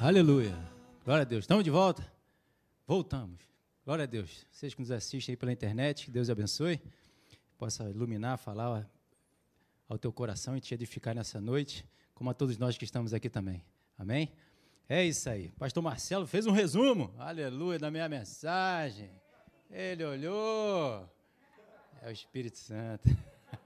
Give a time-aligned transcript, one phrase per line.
[0.00, 0.54] Aleluia.
[1.06, 1.44] Glória a Deus.
[1.44, 2.06] Estamos de volta?
[2.86, 3.38] Voltamos.
[3.82, 4.46] Glória a Deus.
[4.50, 6.78] Vocês que nos assistem aí pela internet, que Deus abençoe.
[7.56, 8.86] Possa iluminar, falar
[9.88, 11.82] ao teu coração e te edificar nessa noite,
[12.14, 13.64] como a todos nós que estamos aqui também.
[13.96, 14.30] Amém?
[14.86, 15.48] É isso aí.
[15.52, 19.10] Pastor Marcelo fez um resumo, aleluia, da minha mensagem.
[19.70, 21.08] Ele olhou.
[22.02, 23.08] É o Espírito Santo.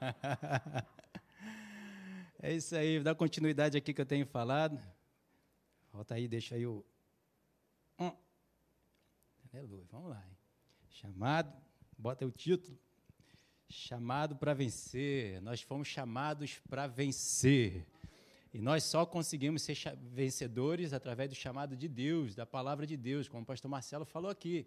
[2.40, 4.80] é isso aí, dá continuidade aqui que eu tenho falado.
[5.92, 6.84] Volta aí, deixa aí o.
[7.98, 8.12] Hum.
[9.52, 10.24] Aleluia, vamos lá.
[10.24, 10.36] Hein?
[10.90, 11.52] Chamado,
[11.98, 12.78] bota aí o título.
[13.68, 15.40] Chamado para vencer.
[15.42, 17.86] Nós fomos chamados para vencer.
[18.52, 19.76] E nós só conseguimos ser
[20.12, 24.30] vencedores através do chamado de Deus, da palavra de Deus, como o pastor Marcelo falou
[24.30, 24.66] aqui.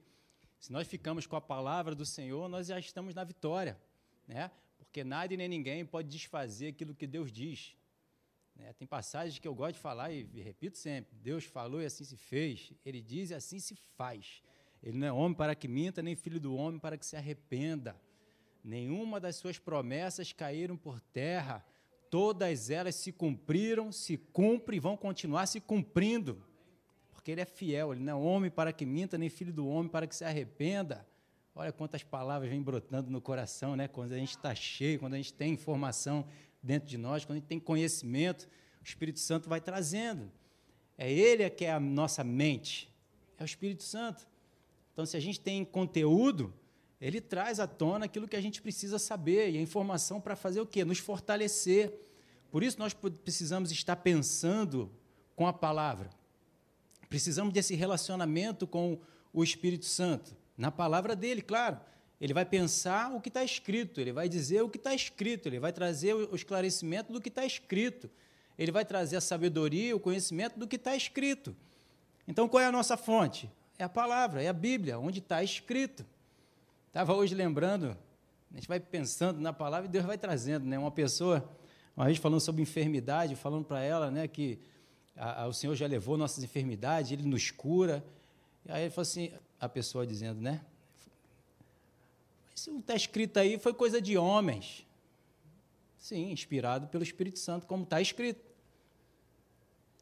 [0.57, 3.77] Se nós ficamos com a palavra do Senhor, nós já estamos na vitória,
[4.25, 4.49] né?
[4.77, 7.75] Porque nada e nem ninguém pode desfazer aquilo que Deus diz.
[8.55, 8.73] Né?
[8.73, 12.17] Tem passagens que eu gosto de falar e, repito sempre: Deus falou e assim se
[12.17, 12.71] fez.
[12.85, 14.41] Ele diz e assim se faz.
[14.81, 17.99] Ele não é homem para que minta, nem filho do homem para que se arrependa.
[18.63, 21.65] Nenhuma das suas promessas caíram por terra.
[22.09, 26.45] Todas elas se cumpriram, se cumprem e vão continuar se cumprindo.
[27.11, 29.89] Porque ele é fiel, ele não é homem para que minta, nem filho do homem
[29.89, 31.07] para que se arrependa.
[31.55, 33.87] Olha quantas palavras vêm brotando no coração, né?
[33.87, 36.27] Quando a gente está cheio, quando a gente tem informação
[36.63, 38.47] dentro de nós, quando a gente tem conhecimento,
[38.81, 40.31] o Espírito Santo vai trazendo.
[40.97, 42.89] É Ele que é a nossa mente,
[43.37, 44.25] é o Espírito Santo.
[44.93, 46.53] Então, se a gente tem conteúdo,
[47.01, 50.61] ele traz à tona aquilo que a gente precisa saber e a informação para fazer
[50.61, 50.85] o quê?
[50.85, 51.93] Nos fortalecer.
[52.49, 54.89] Por isso, nós precisamos estar pensando
[55.35, 56.09] com a palavra.
[57.09, 58.99] Precisamos desse relacionamento com
[59.33, 61.79] o Espírito Santo, na palavra dele, claro.
[62.23, 65.59] Ele vai pensar o que está escrito, ele vai dizer o que está escrito, ele
[65.59, 68.09] vai trazer o esclarecimento do que está escrito,
[68.57, 71.53] ele vai trazer a sabedoria, o conhecimento do que está escrito.
[72.25, 73.51] Então, qual é a nossa fonte?
[73.77, 76.05] É a palavra, é a Bíblia, onde está escrito.
[76.87, 77.87] Estava hoje lembrando,
[78.53, 80.65] a gente vai pensando na palavra e Deus vai trazendo.
[80.65, 80.79] Né?
[80.79, 81.43] Uma pessoa,
[81.93, 84.59] uma vez falando sobre enfermidade, falando para ela né, que
[85.17, 88.01] a, a, o Senhor já levou nossas enfermidades, Ele nos cura.
[88.65, 89.29] E aí ele falou assim,
[89.59, 90.61] a pessoa dizendo, né?
[92.63, 94.87] Isso está escrito aí foi coisa de homens.
[95.97, 98.41] Sim, inspirado pelo Espírito Santo, como está escrito.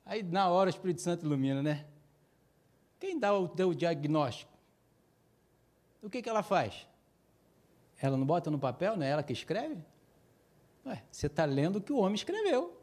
[0.05, 1.87] Aí, na hora, o Espírito Santo ilumina, né?
[2.99, 4.51] Quem dá o teu diagnóstico?
[6.03, 6.87] O que, que ela faz?
[7.99, 9.83] Ela não bota no papel, não é ela que escreve?
[10.85, 12.79] Ué, você está lendo o que o homem escreveu.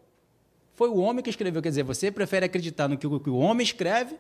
[0.75, 1.63] Foi o homem que escreveu.
[1.63, 4.19] Quer dizer, você prefere acreditar no que o homem escreve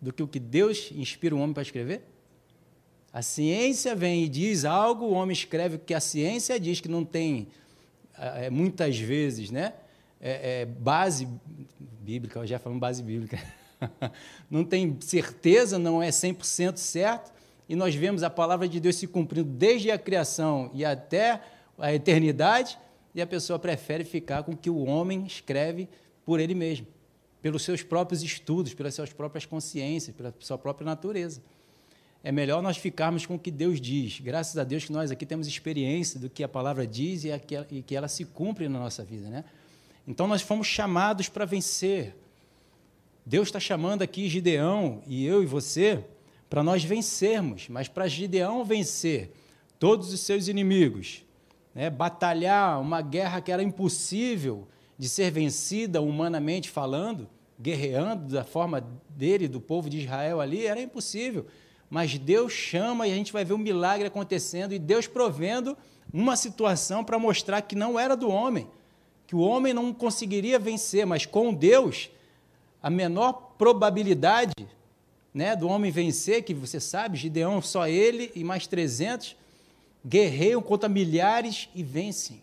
[0.00, 2.17] do que o que Deus inspira o homem para escrever?
[3.12, 6.88] A ciência vem e diz algo, o homem escreve o que a ciência diz que
[6.88, 7.48] não tem,
[8.18, 9.72] é, muitas vezes, né?
[10.20, 11.26] É, é base
[12.00, 13.40] bíblica, já falamos base bíblica,
[14.50, 17.32] não tem certeza, não é 100% certo,
[17.68, 21.40] e nós vemos a palavra de Deus se cumprindo desde a criação e até
[21.78, 22.78] a eternidade,
[23.14, 25.88] e a pessoa prefere ficar com o que o homem escreve
[26.26, 26.86] por ele mesmo,
[27.40, 31.40] pelos seus próprios estudos, pelas suas próprias consciências, pela sua própria natureza
[32.22, 34.18] é melhor nós ficarmos com o que Deus diz.
[34.20, 37.94] Graças a Deus que nós aqui temos experiência do que a palavra diz e que
[37.94, 39.28] ela se cumpre na nossa vida.
[39.28, 39.44] Né?
[40.06, 42.16] Então nós fomos chamados para vencer.
[43.24, 46.04] Deus está chamando aqui Gideão e eu e você
[46.50, 49.30] para nós vencermos, mas para Gideão vencer
[49.78, 51.24] todos os seus inimigos,
[51.74, 51.88] né?
[51.88, 54.66] batalhar uma guerra que era impossível
[54.98, 57.28] de ser vencida humanamente falando,
[57.60, 61.46] guerreando da forma dele, do povo de Israel ali, era impossível
[61.90, 65.76] mas Deus chama e a gente vai ver um milagre acontecendo e Deus provendo
[66.12, 68.68] uma situação para mostrar que não era do homem,
[69.26, 72.10] que o homem não conseguiria vencer, mas com Deus,
[72.82, 74.52] a menor probabilidade
[75.32, 79.36] né, do homem vencer, que você sabe, Gideão, só ele e mais 300,
[80.06, 82.42] guerreiam contra milhares e vencem.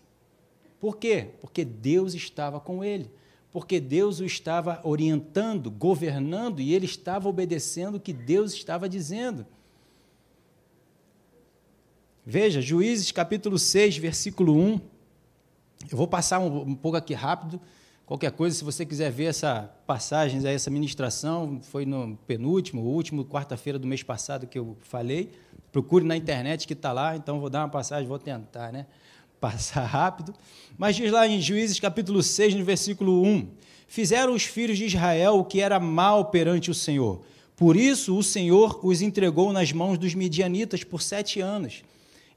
[0.80, 1.28] Por quê?
[1.40, 3.10] Porque Deus estava com ele
[3.56, 9.46] porque Deus o estava orientando, governando e ele estava obedecendo o que Deus estava dizendo.
[12.22, 14.80] Veja, Juízes capítulo 6, versículo 1.
[15.90, 17.58] Eu vou passar um, um pouco aqui rápido.
[18.04, 23.78] Qualquer coisa, se você quiser ver essa passagem, essa ministração, foi no penúltimo, último, quarta-feira
[23.78, 25.32] do mês passado que eu falei.
[25.72, 28.84] Procure na internet que está lá, então vou dar uma passagem, vou tentar, né?
[29.50, 30.34] Passar rápido,
[30.76, 33.48] mas diz lá em Juízes capítulo 6, no versículo 1:
[33.86, 37.20] Fizeram os filhos de Israel o que era mal perante o Senhor.
[37.56, 41.82] Por isso o Senhor os entregou nas mãos dos midianitas por sete anos.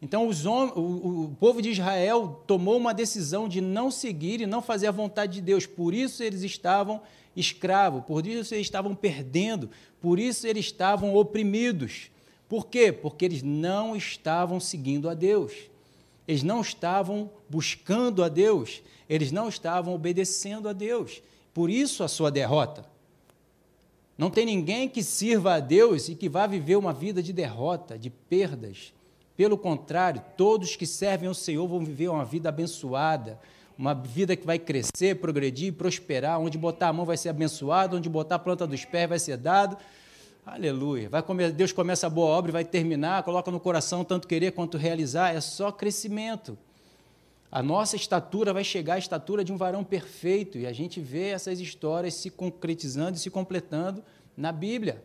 [0.02, 4.92] Então, o povo de Israel tomou uma decisão de não seguir e não fazer a
[4.92, 5.66] vontade de Deus.
[5.66, 7.02] Por isso eles estavam
[7.36, 9.70] escravos, por isso eles estavam perdendo,
[10.00, 12.10] por isso eles estavam oprimidos.
[12.48, 12.94] Por quê?
[12.94, 15.54] Porque eles não estavam seguindo a Deus.
[16.30, 21.24] Eles não estavam buscando a Deus, eles não estavam obedecendo a Deus.
[21.52, 22.86] Por isso a sua derrota.
[24.16, 27.98] Não tem ninguém que sirva a Deus e que vá viver uma vida de derrota,
[27.98, 28.94] de perdas.
[29.36, 33.40] Pelo contrário, todos que servem ao Senhor vão viver uma vida abençoada,
[33.76, 36.40] uma vida que vai crescer, progredir, prosperar.
[36.40, 39.38] Onde botar a mão vai ser abençoado, onde botar a planta dos pés vai ser
[39.38, 39.78] dado.
[40.52, 41.10] Aleluia.
[41.10, 44.78] Vai Deus começa a boa obra e vai terminar, coloca no coração tanto querer quanto
[44.80, 46.58] realizar, é só crescimento.
[47.52, 51.30] A nossa estatura vai chegar à estatura de um varão perfeito, e a gente vê
[51.30, 54.04] essas histórias se concretizando e se completando
[54.36, 55.04] na Bíblia.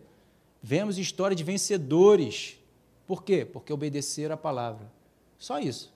[0.63, 2.59] Vemos história de vencedores.
[3.07, 3.45] Por quê?
[3.45, 4.91] Porque obedeceram a palavra.
[5.39, 5.93] Só isso.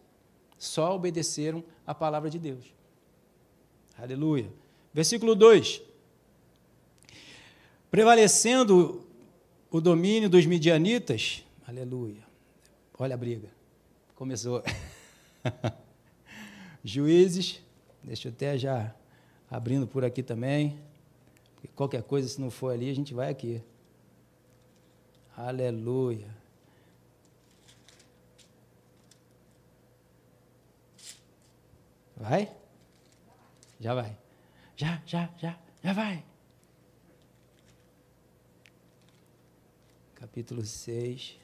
[0.59, 2.67] Só obedeceram a palavra de Deus.
[3.97, 4.51] Aleluia.
[4.93, 5.81] Versículo 2.
[7.91, 9.08] Prevalecendo
[9.71, 12.27] o domínio dos midianitas, aleluia.
[12.99, 13.49] Olha a briga.
[14.15, 14.63] Começou.
[16.83, 17.61] Juízes,
[18.03, 18.95] deixa eu até já
[19.51, 20.79] abrindo por aqui também.
[21.75, 23.63] Qualquer coisa, se não for ali, a gente vai aqui.
[25.37, 26.27] Aleluia.
[32.17, 32.51] Vai?
[33.79, 34.17] Já vai.
[34.77, 36.25] Já, já, já, já vai.
[40.19, 41.37] Capítulo 6.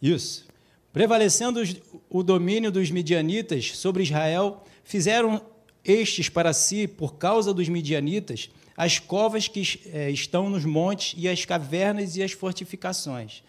[0.00, 0.46] Isso.
[0.92, 1.60] Prevalecendo
[2.08, 5.44] o domínio dos midianitas sobre Israel, fizeram
[5.84, 11.28] estes para si, por causa dos midianitas, as covas que é, estão nos montes e
[11.28, 13.42] as cavernas e as fortificações.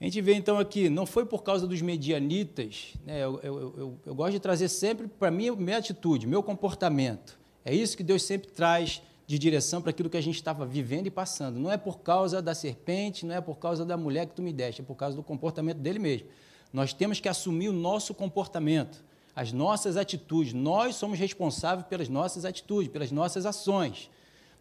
[0.00, 3.24] A gente vê então aqui, não foi por causa dos medianitas, né?
[3.24, 7.36] eu, eu, eu, eu gosto de trazer sempre para mim minha atitude, meu comportamento.
[7.64, 11.06] É isso que Deus sempre traz de direção para aquilo que a gente estava vivendo
[11.06, 11.58] e passando.
[11.58, 14.54] Não é por causa da serpente, não é por causa da mulher que tu me
[14.54, 16.28] deste, é por causa do comportamento dele mesmo.
[16.72, 19.04] Nós temos que assumir o nosso comportamento,
[19.36, 20.54] as nossas atitudes.
[20.54, 24.08] Nós somos responsáveis pelas nossas atitudes, pelas nossas ações.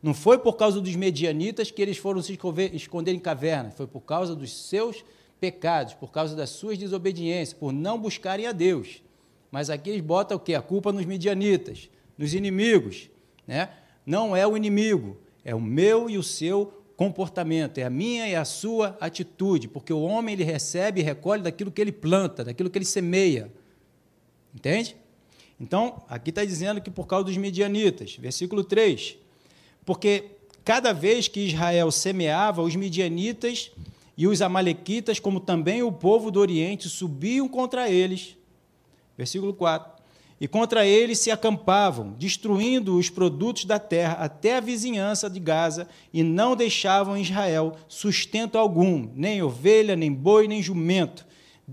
[0.03, 2.37] Não foi por causa dos medianitas que eles foram se
[2.73, 5.01] esconder em cavernas, foi por causa dos seus
[5.39, 9.01] pecados, por causa das suas desobediências, por não buscarem a Deus.
[9.49, 10.55] Mas aqui eles botam o quê?
[10.55, 13.09] A culpa nos medianitas, nos inimigos,
[13.47, 13.69] né?
[14.07, 18.33] Não é o inimigo, é o meu e o seu comportamento, é a minha e
[18.33, 22.69] a sua atitude, porque o homem ele recebe e recolhe daquilo que ele planta, daquilo
[22.69, 23.51] que ele semeia.
[24.55, 24.95] Entende?
[25.59, 29.17] Então, aqui está dizendo que por causa dos midianitas, versículo 3,
[29.85, 30.31] porque
[30.63, 33.71] cada vez que Israel semeava, os midianitas
[34.17, 38.37] e os amalequitas, como também o povo do Oriente, subiam contra eles.
[39.17, 39.96] Versículo 4
[40.39, 45.87] e contra eles se acampavam, destruindo os produtos da terra até a vizinhança de Gaza,
[46.13, 51.25] e não deixavam Israel sustento algum, nem ovelha, nem boi, nem jumento.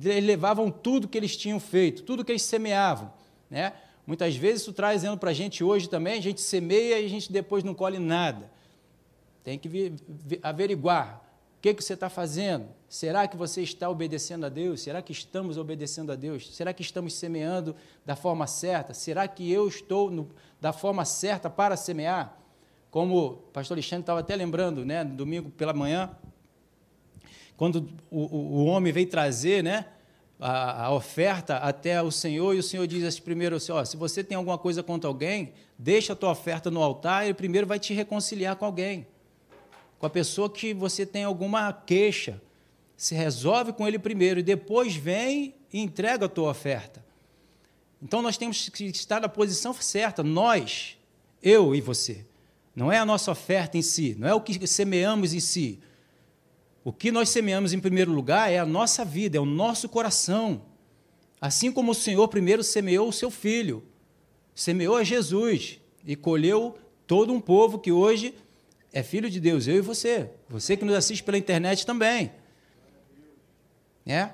[0.03, 3.13] Eles levavam tudo que eles tinham feito, tudo que eles semeavam.
[3.51, 3.73] Né?
[4.07, 7.31] Muitas vezes isso trazendo para a gente hoje também, a gente semeia e a gente
[7.31, 8.51] depois não colhe nada.
[9.43, 9.93] Tem que
[10.43, 11.24] averiguar
[11.65, 12.67] que, que você está fazendo?
[12.91, 14.83] Será que você está obedecendo a Deus?
[14.83, 16.55] Será que estamos obedecendo a Deus?
[16.55, 17.75] Será que estamos semeando
[18.05, 18.93] da forma certa?
[18.93, 20.29] Será que eu estou no,
[20.61, 22.39] da forma certa para semear?
[22.91, 26.11] Como o pastor Alexandre estava até lembrando, né, domingo pela manhã,
[27.57, 29.87] quando o, o, o homem veio trazer né,
[30.39, 33.97] a, a, oferta até o Senhor, e o Senhor diz assim, primeiro assim, ó, se
[33.97, 37.67] você tem alguma coisa contra alguém, deixa a tua oferta no altar, e ele primeiro
[37.67, 39.07] vai te reconciliar com alguém
[39.99, 42.41] com a pessoa que você tem alguma queixa.
[42.97, 47.05] Se resolve com ele primeiro e depois vem e entrega a tua oferta.
[48.01, 50.99] Então nós temos que estar na posição certa, nós,
[51.43, 52.27] eu e você.
[52.77, 55.81] Não é a nossa oferta em si, não é o que semeamos em si.
[56.85, 60.63] O que nós semeamos em primeiro lugar é a nossa vida, é o nosso coração.
[61.41, 63.83] Assim como o Senhor primeiro semeou o seu filho,
[64.55, 68.35] semeou a Jesus e colheu todo um povo que hoje
[68.95, 70.31] é filho de Deus, eu e você.
[70.49, 72.31] Você que nos assiste pela internet também.
[74.07, 74.29] É?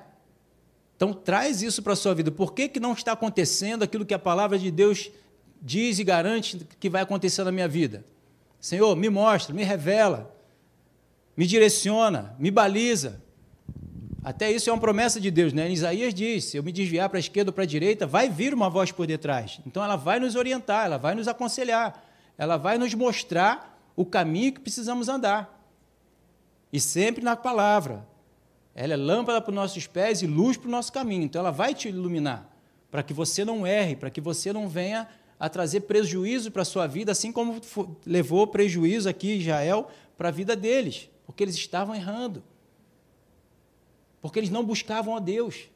[0.95, 2.29] Então traz isso para a sua vida.
[2.29, 5.09] Por que, que não está acontecendo aquilo que a palavra de Deus
[5.59, 8.05] diz e garante que vai acontecer na minha vida?
[8.59, 10.31] Senhor, me mostra, me revela,
[11.35, 13.19] me direciona, me baliza.
[14.23, 15.71] Até isso é uma promessa de Deus, né?
[15.71, 18.53] Isaías diz: se eu me desviar para a esquerda ou para a direita, vai vir
[18.53, 19.59] uma voz por detrás.
[19.65, 21.99] Então ela vai nos orientar, ela vai nos aconselhar,
[22.37, 25.59] ela vai nos mostrar o caminho que precisamos andar.
[26.71, 28.07] E sempre na palavra.
[28.73, 31.23] Ela é lâmpada para os nossos pés e luz para o nosso caminho.
[31.23, 32.49] Então ela vai te iluminar,
[32.89, 35.07] para que você não erre, para que você não venha
[35.37, 37.59] a trazer prejuízo para a sua vida, assim como
[38.05, 42.43] levou prejuízo aqui Israel para a vida deles, porque eles estavam errando.
[44.21, 45.67] Porque eles não buscavam a Deus.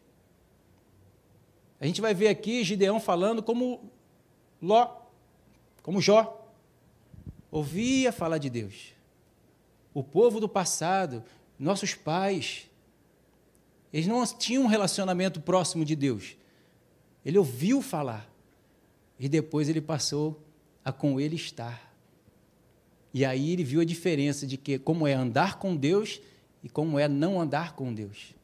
[1.82, 3.92] A gente vai ver aqui Gideão falando como
[4.62, 4.88] Ló,
[5.82, 6.45] como Jó.
[7.56, 8.94] Ouvia falar de Deus.
[9.94, 11.24] O povo do passado,
[11.58, 12.70] nossos pais,
[13.94, 16.36] eles não tinham um relacionamento próximo de Deus.
[17.24, 18.30] Ele ouviu falar.
[19.18, 20.44] E depois ele passou
[20.84, 21.96] a com ele estar.
[23.14, 26.20] E aí ele viu a diferença de que como é andar com Deus
[26.62, 28.36] e como é não andar com Deus.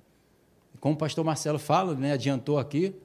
[0.74, 2.96] E como o pastor Marcelo fala, né, adiantou aqui,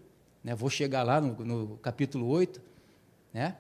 [0.45, 2.63] né, vou chegar lá no, no capítulo 8,
[3.35, 3.57] né?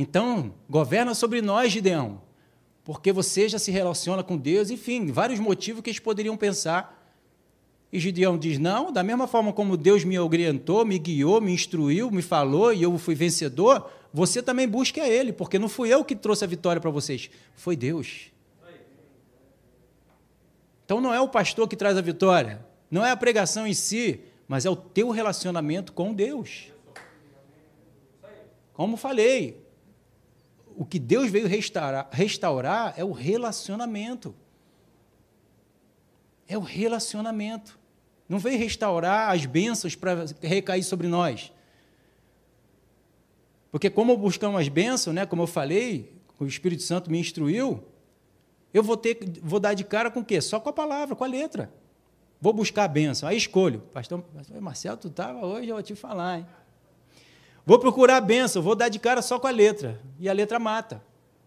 [0.00, 2.22] Então, governa sobre nós, Gideão,
[2.82, 6.98] porque você já se relaciona com Deus, enfim, vários motivos que eles poderiam pensar
[7.92, 12.10] e Gideão diz: Não, da mesma forma como Deus me orientou, me guiou, me instruiu,
[12.10, 16.02] me falou e eu fui vencedor, você também busque a Ele, porque não fui eu
[16.02, 18.30] que trouxe a vitória para vocês, foi Deus.
[20.86, 24.20] Então não é o pastor que traz a vitória, não é a pregação em si,
[24.48, 26.72] mas é o teu relacionamento com Deus.
[28.72, 29.68] Como falei,
[30.80, 34.34] o que Deus veio restaurar, restaurar é o relacionamento.
[36.48, 37.78] É o relacionamento.
[38.26, 41.52] Não veio restaurar as bênçãos para recair sobre nós.
[43.70, 47.84] Porque como buscamos as bênçãos, né, como eu falei, o Espírito Santo me instruiu,
[48.72, 50.40] eu vou ter vou dar de cara com o quê?
[50.40, 51.70] Só com a palavra, com a letra.
[52.40, 53.28] Vou buscar a bênção.
[53.28, 53.80] Aí escolho.
[53.92, 54.24] Pastor,
[54.58, 56.46] Marcelo, tu estava hoje, eu vou te falar, hein?
[57.64, 60.00] Vou procurar a bênção, vou dar de cara só com a letra.
[60.18, 61.02] E a letra mata.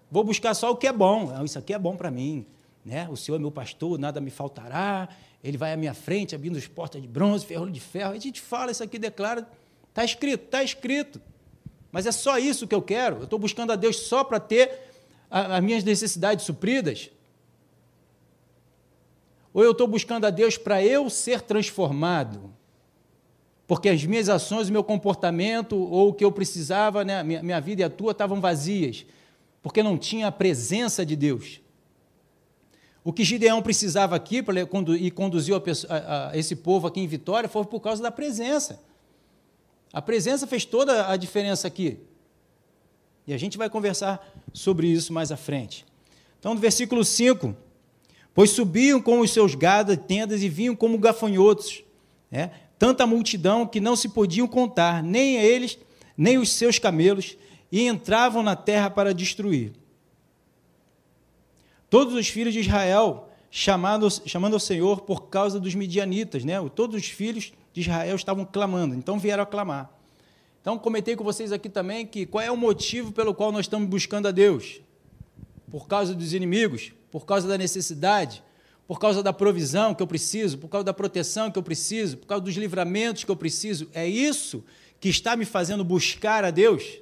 [0.09, 1.43] Vou buscar só o que é bom.
[1.43, 2.45] Isso aqui é bom para mim.
[2.85, 3.07] Né?
[3.09, 5.09] O Senhor é meu pastor, nada me faltará.
[5.43, 8.11] Ele vai à minha frente, abrindo as portas de bronze, ferro de ferro.
[8.11, 9.47] A gente fala isso aqui, declara.
[9.89, 11.21] Está escrito, está escrito.
[11.91, 13.17] Mas é só isso que eu quero.
[13.17, 14.91] Eu estou buscando a Deus só para ter
[15.29, 17.09] as minhas necessidades supridas?
[19.51, 22.53] Ou eu estou buscando a Deus para eu ser transformado?
[23.67, 27.61] Porque as minhas ações, o meu comportamento, ou o que eu precisava, né, minha, minha
[27.61, 29.05] vida e a tua estavam vazias,
[29.61, 31.61] porque não tinha a presença de Deus.
[33.03, 34.43] O que Gideão precisava aqui
[34.99, 38.81] e conduziu a, a, a esse povo aqui em Vitória foi por causa da presença.
[39.91, 41.99] A presença fez toda a diferença aqui.
[43.27, 45.85] E a gente vai conversar sobre isso mais à frente.
[46.39, 47.55] Então, no versículo 5:
[48.33, 51.83] Pois subiam com os seus gados tendas e vinham como gafanhotos,
[52.31, 52.51] né?
[52.83, 55.79] Tanta multidão que não se podiam contar, nem eles,
[56.17, 57.37] nem os seus camelos,
[57.71, 59.71] e entravam na terra para destruir.
[61.89, 66.55] Todos os filhos de Israel chamando, chamando ao Senhor por causa dos midianitas, né?
[66.75, 69.89] Todos os filhos de Israel estavam clamando, então vieram a clamar.
[70.59, 73.87] Então comentei com vocês aqui também que qual é o motivo pelo qual nós estamos
[73.87, 74.81] buscando a Deus?
[75.71, 78.43] Por causa dos inimigos, por causa da necessidade,
[78.87, 82.27] por causa da provisão que eu preciso, por causa da proteção que eu preciso, por
[82.27, 83.89] causa dos livramentos que eu preciso.
[83.93, 84.63] É isso
[84.99, 86.99] que está me fazendo buscar a Deus?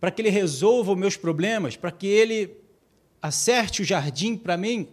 [0.00, 2.56] Para que Ele resolva os meus problemas, para que Ele
[3.20, 4.88] acerte o jardim para mim?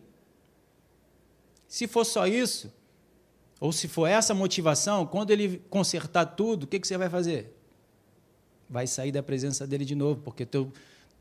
[1.67, 2.71] Se for só isso,
[3.59, 7.53] ou se for essa motivação, quando ele consertar tudo, o que, que você vai fazer?
[8.69, 10.71] Vai sair da presença dele de novo, porque teu,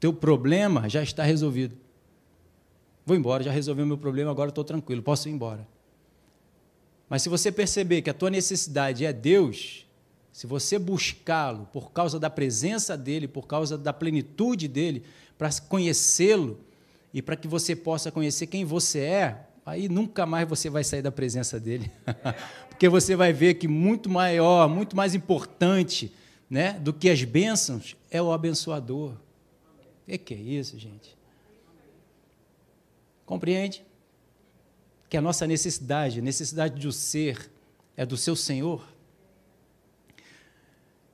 [0.00, 1.76] teu problema já está resolvido.
[3.06, 5.66] Vou embora, já resolvi o meu problema, agora estou tranquilo, posso ir embora.
[7.08, 9.86] Mas se você perceber que a tua necessidade é Deus,
[10.32, 15.04] se você buscá-lo por causa da presença dele, por causa da plenitude dele,
[15.36, 16.58] para conhecê-lo,
[17.14, 21.00] e para que você possa conhecer quem você é, aí nunca mais você vai sair
[21.00, 21.88] da presença dele.
[22.68, 26.12] Porque você vai ver que muito maior, muito mais importante
[26.50, 29.12] né, do que as bênçãos é o abençoador.
[29.12, 31.16] O que, que é isso, gente?
[33.26, 33.84] Compreende?
[35.08, 37.50] Que a nossa necessidade, necessidade de o ser,
[37.96, 38.86] é do seu Senhor.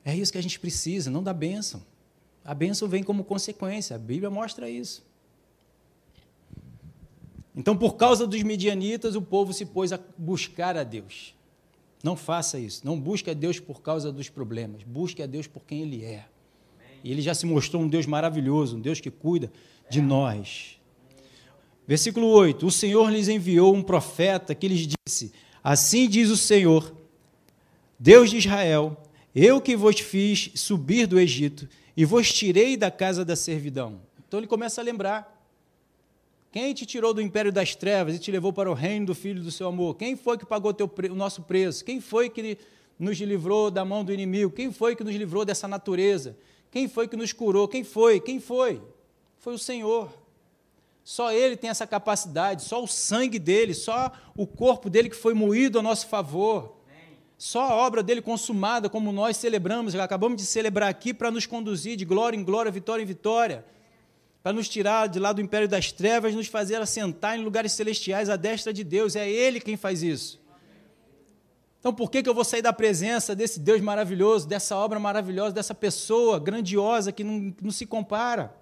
[0.04, 1.82] É isso que a gente precisa, não da bênção.
[2.44, 5.04] A bênção vem como consequência, a Bíblia mostra isso.
[7.54, 11.34] Então, por causa dos midianitas, o povo se pôs a buscar a Deus.
[12.02, 12.80] Não faça isso.
[12.84, 14.82] Não busque a Deus por causa dos problemas.
[14.82, 16.26] Busque a Deus por quem Ele é.
[17.04, 19.52] E Ele já se mostrou um Deus maravilhoso, um Deus que cuida
[19.90, 20.79] de nós.
[21.90, 26.94] Versículo 8: O Senhor lhes enviou um profeta que lhes disse: Assim diz o Senhor,
[27.98, 28.96] Deus de Israel:
[29.34, 34.00] Eu que vos fiz subir do Egito e vos tirei da casa da servidão.
[34.28, 35.44] Então ele começa a lembrar
[36.52, 39.42] Quem te tirou do império das trevas e te levou para o reino do Filho
[39.42, 39.96] do seu amor?
[39.96, 41.84] Quem foi que pagou teu, o nosso preço?
[41.84, 42.56] Quem foi que
[43.00, 44.52] nos livrou da mão do inimigo?
[44.52, 46.38] Quem foi que nos livrou dessa natureza?
[46.70, 47.66] Quem foi que nos curou?
[47.66, 48.20] Quem foi?
[48.20, 48.80] Quem foi?
[49.40, 50.19] Foi o Senhor.
[51.02, 55.34] Só Ele tem essa capacidade, só o sangue dele, só o corpo dele que foi
[55.34, 56.80] moído a nosso favor.
[57.36, 61.96] Só a obra dele consumada, como nós celebramos, acabamos de celebrar aqui, para nos conduzir
[61.96, 63.64] de glória em glória, vitória em vitória,
[64.42, 68.28] para nos tirar de lá do império das trevas, nos fazer assentar em lugares celestiais
[68.28, 69.16] à destra de Deus.
[69.16, 70.38] É Ele quem faz isso.
[71.78, 75.54] Então, por que, que eu vou sair da presença desse Deus maravilhoso, dessa obra maravilhosa,
[75.54, 78.54] dessa pessoa grandiosa que não, não se compara?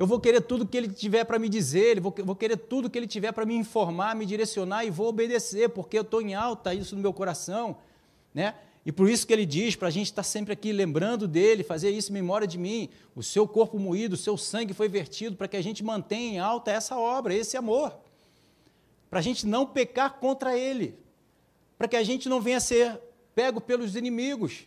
[0.00, 2.98] Eu vou querer tudo que ele tiver para me dizer, vou, vou querer tudo que
[2.98, 6.74] ele tiver para me informar, me direcionar e vou obedecer, porque eu estou em alta
[6.74, 7.76] isso no meu coração.
[8.32, 8.54] Né?
[8.86, 11.62] E por isso que ele diz para a gente estar tá sempre aqui lembrando dele,
[11.62, 12.88] fazer isso em memória de mim.
[13.14, 16.38] O seu corpo moído, o seu sangue foi vertido para que a gente mantenha em
[16.38, 17.94] alta essa obra, esse amor.
[19.10, 20.98] Para a gente não pecar contra ele
[21.80, 23.00] para que a gente não venha ser
[23.34, 24.66] pego pelos inimigos,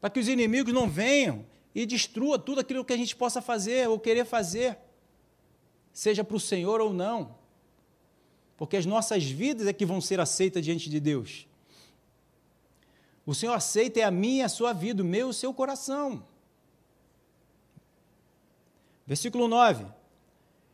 [0.00, 1.44] para que os inimigos não venham
[1.74, 4.78] e destrua tudo aquilo que a gente possa fazer ou querer fazer,
[5.92, 7.34] seja para o Senhor ou não,
[8.56, 11.46] porque as nossas vidas é que vão ser aceitas diante de Deus.
[13.24, 16.24] O Senhor aceita é a minha a sua vida, o meu o seu coração.
[19.06, 19.86] Versículo 9: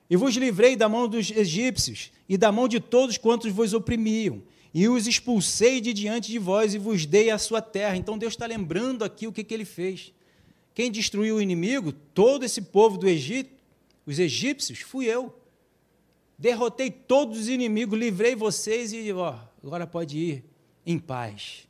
[0.09, 4.43] E vos livrei da mão dos egípcios e da mão de todos quantos vos oprimiam,
[4.73, 7.97] e os expulsei de diante de vós e vos dei a sua terra.
[7.97, 10.13] Então Deus está lembrando aqui o que, que ele fez.
[10.79, 13.53] Quem destruiu o inimigo, todo esse povo do Egito,
[14.07, 15.37] os egípcios, fui eu.
[16.39, 20.45] Derrotei todos os inimigos, livrei vocês e ó, agora pode ir
[20.87, 21.67] em paz.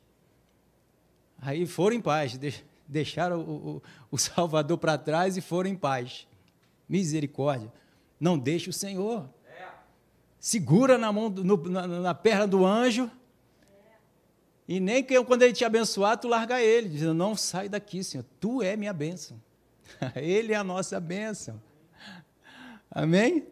[1.41, 2.39] Aí foram em paz,
[2.87, 6.27] deixaram o, o, o Salvador para trás e foram em paz.
[6.87, 7.73] Misericórdia.
[8.19, 9.27] Não deixe o Senhor
[10.39, 13.11] segura na mão, no, na, na, perna do anjo,
[14.69, 18.23] e nem que quando ele te abençoar, tu larga ele, dizendo, não sai daqui, Senhor,
[18.39, 19.41] tu é minha bênção.
[20.15, 21.59] ele é a nossa bênção.
[22.91, 23.47] Amém?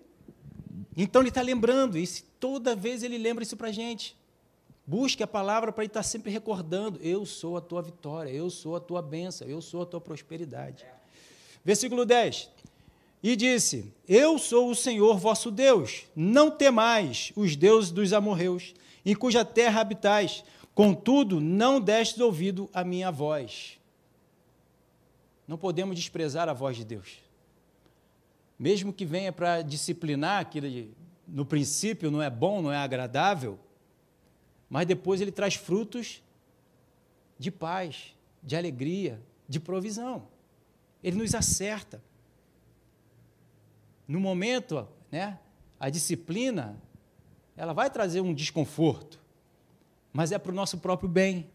[0.95, 2.07] Então ele está lembrando, e
[2.39, 4.15] toda vez ele lembra isso para a gente.
[4.85, 8.47] Busque a palavra para ele estar tá sempre recordando: eu sou a tua vitória, eu
[8.51, 10.85] sou a tua bênção, eu sou a tua prosperidade.
[11.65, 12.47] Versículo 10
[13.23, 19.15] e disse: Eu sou o Senhor vosso Deus, não temais os deuses dos amorreus, em
[19.15, 20.43] cuja terra habitais,
[20.77, 23.79] contudo não destes ouvido a minha voz.
[25.47, 27.17] Não podemos desprezar a voz de Deus.
[28.59, 30.93] Mesmo que venha para disciplinar, que
[31.27, 33.57] no princípio não é bom, não é agradável,
[34.69, 36.21] mas depois ele traz frutos
[37.39, 40.27] de paz, de alegria, de provisão.
[41.03, 42.03] Ele nos acerta
[44.07, 45.39] no momento, né,
[45.79, 46.79] a disciplina,
[47.55, 49.19] ela vai trazer um desconforto,
[50.17, 51.47] mas é para o nosso próprio bem.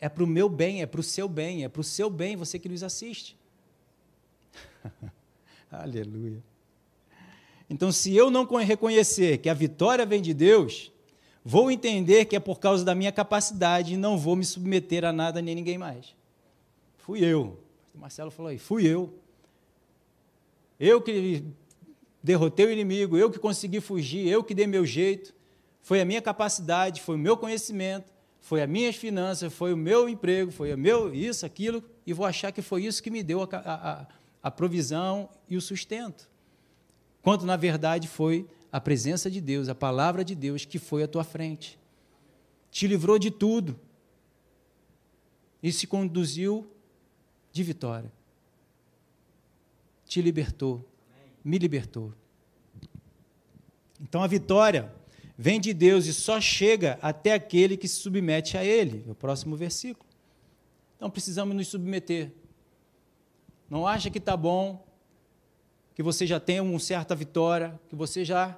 [0.00, 2.34] É para o meu bem, é para o seu bem, é para o seu bem,
[2.34, 3.36] você que nos assiste.
[5.70, 6.42] Aleluia.
[7.68, 10.90] Então, se eu não reconhecer que a vitória vem de Deus,
[11.44, 15.12] vou entender que é por causa da minha capacidade e não vou me submeter a
[15.12, 16.16] nada nem ninguém mais.
[16.96, 17.60] Fui eu.
[17.94, 19.12] O Marcelo falou aí, fui eu.
[20.80, 21.44] Eu que
[22.22, 25.35] derrotei o inimigo, eu que consegui fugir, eu que dei meu jeito.
[25.86, 30.08] Foi a minha capacidade, foi o meu conhecimento, foi as minhas finanças, foi o meu
[30.08, 33.42] emprego, foi o meu isso, aquilo, e vou achar que foi isso que me deu
[33.42, 34.06] a, a,
[34.42, 36.28] a provisão e o sustento.
[37.22, 41.08] Quando, na verdade, foi a presença de Deus, a palavra de Deus que foi à
[41.08, 41.78] tua frente.
[42.70, 43.78] Te livrou de tudo
[45.62, 46.66] e se conduziu
[47.52, 48.10] de vitória
[50.06, 50.88] te libertou,
[51.44, 52.12] me libertou.
[54.00, 54.94] Então a vitória
[55.36, 59.04] vem de Deus e só chega até aquele que se submete a Ele.
[59.06, 60.06] É o próximo versículo.
[60.96, 62.32] Então precisamos nos submeter.
[63.68, 64.86] Não acha que está bom,
[65.94, 68.56] que você já tem uma certa vitória, que você já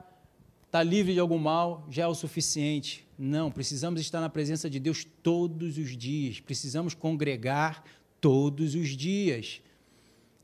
[0.66, 3.06] está livre de algum mal, já é o suficiente.
[3.18, 7.82] Não, precisamos estar na presença de Deus todos os dias, precisamos congregar
[8.20, 9.60] todos os dias.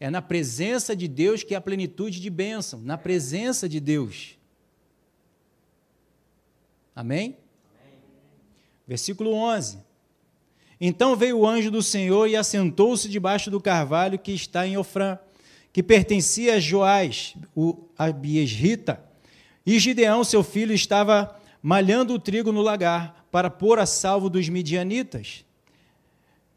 [0.00, 4.38] É na presença de Deus que há plenitude de bênção, na presença de Deus.
[6.94, 7.18] Amém?
[7.18, 7.36] Amém?
[8.86, 9.78] Versículo 11.
[10.80, 15.18] Então veio o anjo do Senhor e assentou-se debaixo do carvalho que está em Ofrã,
[15.72, 19.02] que pertencia a Joás, o Abiesrita.
[19.66, 24.48] E Gideão, seu filho, estava malhando o trigo no lagar para pôr a salvo dos
[24.48, 25.44] midianitas.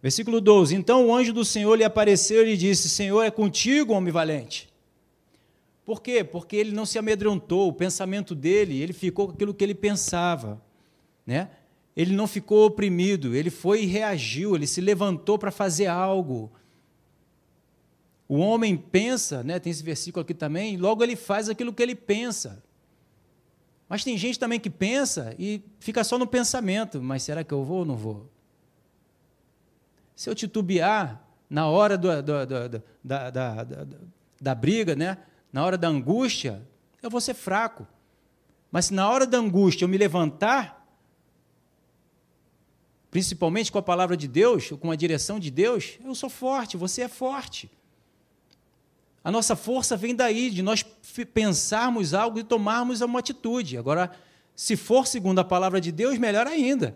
[0.02, 3.94] Versículo 12: Então o anjo do Senhor lhe apareceu e lhe disse: Senhor, é contigo,
[3.94, 4.70] homem valente.
[5.88, 6.22] Por quê?
[6.22, 10.62] Porque ele não se amedrontou, o pensamento dele, ele ficou com aquilo que ele pensava,
[11.26, 11.50] né?
[11.96, 16.52] Ele não ficou oprimido, ele foi e reagiu, ele se levantou para fazer algo.
[18.28, 21.96] O homem pensa, né, tem esse versículo aqui também, logo ele faz aquilo que ele
[21.96, 22.62] pensa.
[23.88, 27.64] Mas tem gente também que pensa e fica só no pensamento, mas será que eu
[27.64, 28.30] vou ou não vou?
[30.18, 33.88] Se eu titubear na hora do, do, do, da, da, da,
[34.42, 35.18] da briga, né,
[35.58, 36.62] na hora da angústia,
[37.02, 37.88] eu vou ser fraco.
[38.72, 40.88] Mas se na hora da angústia eu me levantar,
[43.10, 47.02] principalmente com a palavra de Deus, com a direção de Deus, eu sou forte, você
[47.02, 47.72] é forte.
[49.24, 50.84] A nossa força vem daí, de nós
[51.34, 53.80] pensarmos algo e tomarmos uma atitude.
[53.80, 54.12] Agora,
[54.56, 56.96] se for segundo a palavra de Deus, melhor ainda.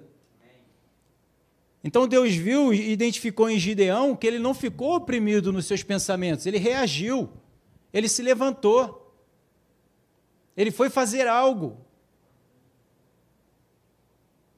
[1.84, 6.46] Então Deus viu e identificou em Gideão que ele não ficou oprimido nos seus pensamentos,
[6.46, 7.28] ele reagiu,
[7.94, 9.14] ele se levantou,
[10.56, 11.78] ele foi fazer algo.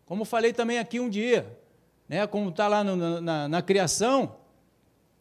[0.05, 1.57] Como falei também aqui um dia,
[2.07, 4.35] né, como está lá no, na, na criação,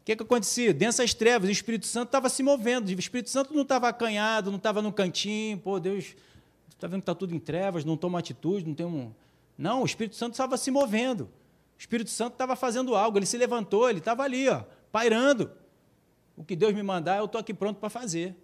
[0.03, 0.75] o que, que acontecia?
[0.75, 2.89] Densas trevas, o Espírito Santo estava se movendo.
[2.89, 5.57] O Espírito Santo não estava acanhado, não estava no cantinho.
[5.59, 6.17] Pô, Deus,
[6.71, 9.13] está vendo que está tudo em trevas, não toma atitude, não tem um.
[9.57, 11.31] Não, o Espírito Santo estava se movendo.
[11.77, 13.17] O Espírito Santo estava fazendo algo.
[13.17, 15.53] Ele se levantou, ele estava ali, ó, pairando.
[16.37, 18.37] O que Deus me mandar, eu estou aqui pronto para fazer.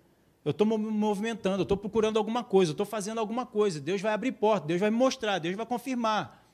[0.45, 3.81] Eu estou me movimentando, eu estou procurando alguma coisa, eu estou fazendo alguma coisa.
[3.81, 6.45] Deus vai abrir porta, Deus vai me mostrar, Deus vai confirmar.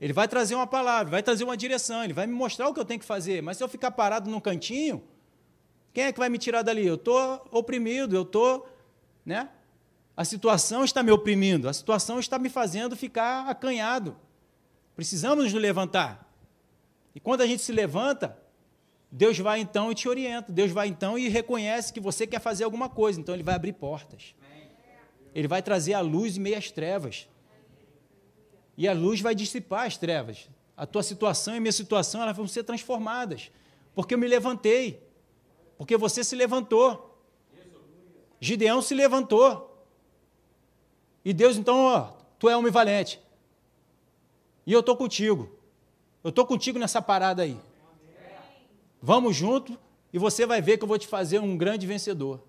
[0.00, 2.80] Ele vai trazer uma palavra, vai trazer uma direção, ele vai me mostrar o que
[2.80, 3.42] eu tenho que fazer.
[3.42, 5.02] Mas se eu ficar parado num cantinho,
[5.92, 6.86] quem é que vai me tirar dali?
[6.86, 8.68] Eu estou oprimido, eu estou.
[9.24, 9.48] Né?
[10.16, 14.16] A situação está me oprimindo, a situação está me fazendo ficar acanhado.
[14.94, 16.28] Precisamos nos levantar.
[17.14, 18.38] E quando a gente se levanta,
[19.10, 20.52] Deus vai então e te orienta.
[20.52, 23.20] Deus vai então e reconhece que você quer fazer alguma coisa.
[23.20, 24.34] Então ele vai abrir portas.
[25.34, 27.28] Ele vai trazer a luz em meio às trevas
[28.78, 30.48] e a luz vai dissipar as trevas.
[30.76, 33.50] A tua situação e a minha situação elas vão ser transformadas,
[33.92, 35.02] porque eu me levantei,
[35.76, 37.20] porque você se levantou.
[38.40, 39.84] Gideão se levantou.
[41.24, 43.20] E Deus, então, ó, tu é homem valente.
[44.64, 45.50] E eu estou contigo.
[46.22, 47.60] Eu estou contigo nessa parada aí.
[49.00, 49.78] Vamos junto
[50.12, 52.42] e você vai ver que eu vou te fazer um grande vencedor.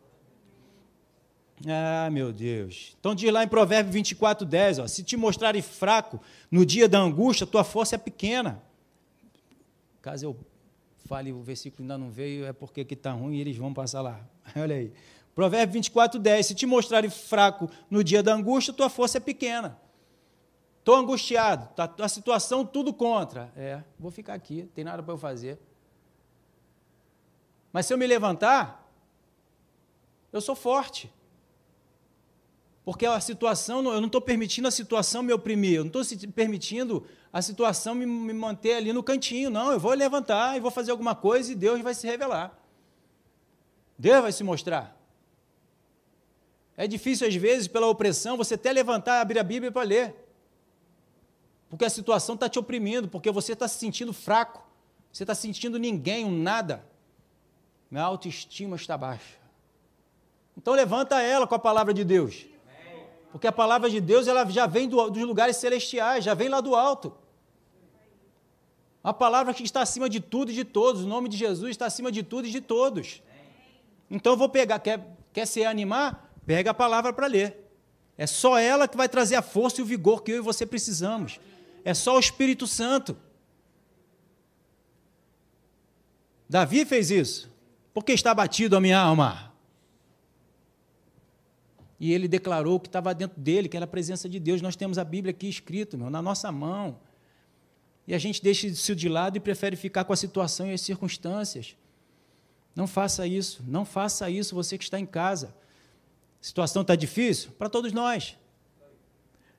[1.68, 2.96] Ah, meu Deus.
[3.00, 7.00] Então diz lá em Provérbio 24, 10, ó, se te mostrares fraco no dia da
[7.00, 8.64] angústia, tua força é pequena.
[10.02, 10.38] Caso eu
[11.06, 14.02] fale, o versículo ainda não veio, é porque que está ruim e eles vão passar
[14.02, 14.22] lá.
[14.56, 14.94] Olha aí.
[15.36, 19.78] Provérbio 24, 10, se te mostrares fraco no dia da angústia, tua força é pequena.
[20.80, 23.52] Estou angustiado, tá, a situação tudo contra.
[23.56, 25.60] É, vou ficar aqui, tem nada para eu fazer.
[27.72, 28.90] Mas se eu me levantar,
[30.32, 31.12] eu sou forte.
[32.84, 37.06] Porque a situação, eu não estou permitindo a situação me oprimir, eu não estou permitindo
[37.32, 39.72] a situação me, me, manter ali no cantinho, não.
[39.72, 42.58] Eu vou levantar e vou fazer alguma coisa e Deus vai se revelar.
[43.98, 44.98] Deus vai se mostrar.
[46.76, 50.16] É difícil, às vezes, pela opressão, você até levantar, abrir a Bíblia para ler.
[51.70, 54.68] Porque a situação está te oprimindo, porque você está se sentindo fraco,
[55.12, 56.84] você está sentindo ninguém, um nada.
[57.90, 59.40] Minha autoestima está baixa.
[60.56, 62.46] Então levanta ela com a palavra de Deus.
[63.32, 66.62] Porque a palavra de Deus ela já vem do, dos lugares celestiais, já vem lá
[66.62, 67.16] do alto.
[69.04, 71.86] A palavra que está acima de tudo e de todos, o nome de Jesus está
[71.86, 73.22] acima de tudo e de todos.
[74.10, 76.34] Então vou pegar, quer, quer se animar?
[76.46, 77.70] Pega a palavra para ler.
[78.18, 80.66] É só ela que vai trazer a força e o vigor que eu e você
[80.66, 81.40] precisamos.
[81.86, 83.16] É só o Espírito Santo.
[86.50, 87.50] Davi fez isso.
[88.00, 89.52] Porque está batido a minha alma
[92.00, 94.62] e ele declarou que estava dentro dele, que era a presença de Deus.
[94.62, 96.98] Nós temos a Bíblia aqui escrito, meu, na nossa mão.
[98.08, 100.80] E a gente deixa isso de lado e prefere ficar com a situação e as
[100.80, 101.76] circunstâncias.
[102.74, 105.54] Não faça isso, não faça isso, você que está em casa.
[106.42, 107.52] A situação está difícil?
[107.60, 108.38] Para todos nós.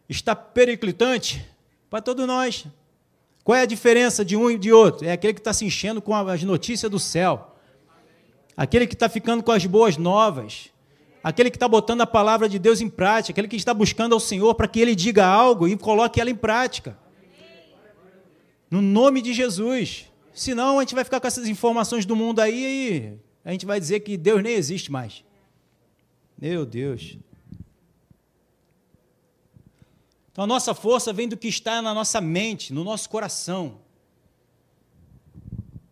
[0.09, 1.47] Está periclitante?
[1.91, 2.65] Para todos nós.
[3.45, 5.07] Qual é a diferença de um e de outro?
[5.07, 7.50] É aquele que está se enchendo com as notícias do céu.
[8.61, 10.71] Aquele que está ficando com as boas novas
[11.23, 14.21] aquele que está botando a palavra de Deus em prática, aquele que está buscando ao
[14.21, 16.99] Senhor para que ele diga algo e coloque ela em prática.
[18.71, 20.07] No nome de Jesus.
[20.33, 23.79] Senão a gente vai ficar com essas informações do mundo aí e a gente vai
[23.79, 25.25] dizer que Deus nem existe mais.
[26.39, 27.19] Meu Deus.
[30.33, 33.79] Então a nossa força vem do que está na nossa mente, no nosso coração.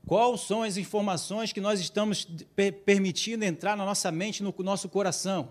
[0.09, 2.27] Quais são as informações que nós estamos
[2.87, 5.51] permitindo entrar na nossa mente, no nosso coração?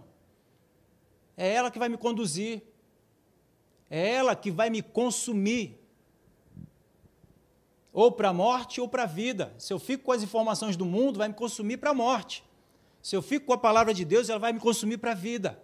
[1.37, 2.63] É ela que vai me conduzir.
[3.87, 5.79] É ela que vai me consumir.
[7.93, 9.53] Ou para a morte ou para a vida.
[9.59, 12.43] Se eu fico com as informações do mundo, vai me consumir para a morte.
[12.99, 15.61] Se eu fico com a palavra de Deus, ela vai me consumir para a vida.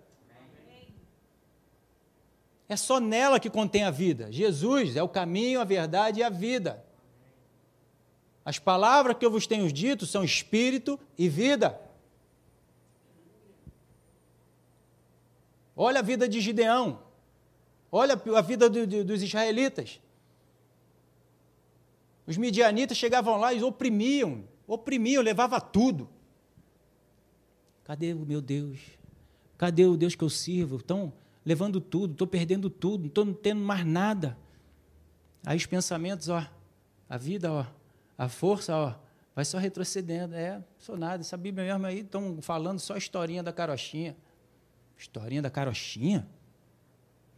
[2.69, 4.31] É só nela que contém a vida.
[4.31, 6.85] Jesus é o caminho, a verdade e a vida.
[8.45, 11.79] As palavras que eu vos tenho dito são espírito e vida.
[15.75, 16.99] Olha a vida de Gideão.
[17.91, 19.99] Olha a vida do, do, dos israelitas.
[22.25, 26.09] Os midianitas chegavam lá e oprimiam, oprimiam, levava tudo.
[27.83, 28.79] Cadê o meu Deus?
[29.57, 30.77] Cadê o Deus que eu sirvo?
[30.77, 31.13] Estão
[31.45, 34.37] levando tudo, estou perdendo tudo, não estou tendo mais nada.
[35.45, 36.47] Aí os pensamentos, ó,
[37.09, 37.65] a vida, ó,
[38.23, 38.95] a força, ó,
[39.35, 40.35] vai só retrocedendo.
[40.35, 41.21] É, sou nada.
[41.21, 44.15] Essa Bíblia mesmo aí estão falando só historinha da carochinha.
[44.97, 46.27] Historinha da carochinha?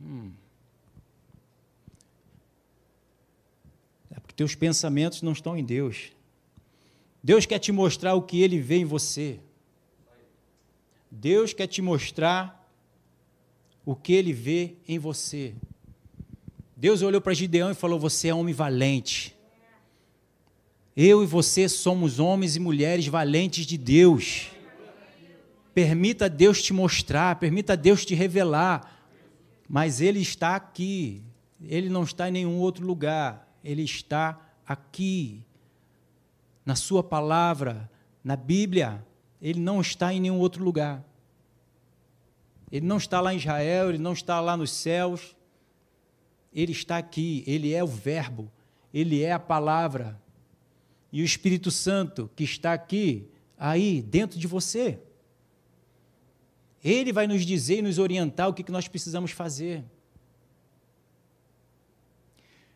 [0.02, 0.32] Hum.
[4.12, 6.12] É porque teus pensamentos não estão em Deus.
[7.24, 9.39] Deus quer te mostrar o que Ele vê em você.
[11.10, 12.69] Deus quer te mostrar
[13.86, 15.56] o que Ele vê em você.
[16.76, 19.35] Deus olhou para Gideão e falou: Você é homem valente.
[20.95, 24.49] Eu e você somos homens e mulheres valentes de Deus.
[25.73, 29.03] Permita Deus te mostrar, permita Deus te revelar.
[29.67, 31.21] Mas Ele está aqui,
[31.62, 35.43] Ele não está em nenhum outro lugar, Ele está aqui,
[36.65, 37.89] na Sua palavra,
[38.23, 39.05] na Bíblia,
[39.41, 41.03] Ele não está em nenhum outro lugar.
[42.71, 45.36] Ele não está lá em Israel, Ele não está lá nos céus,
[46.53, 48.49] Ele está aqui, Ele é o Verbo,
[48.93, 50.23] Ele é a palavra.
[51.15, 53.25] E o Espírito Santo que está aqui,
[53.58, 54.99] aí, dentro de você.
[56.84, 59.86] Ele vai nos dizer e nos orientar o que nós precisamos fazer.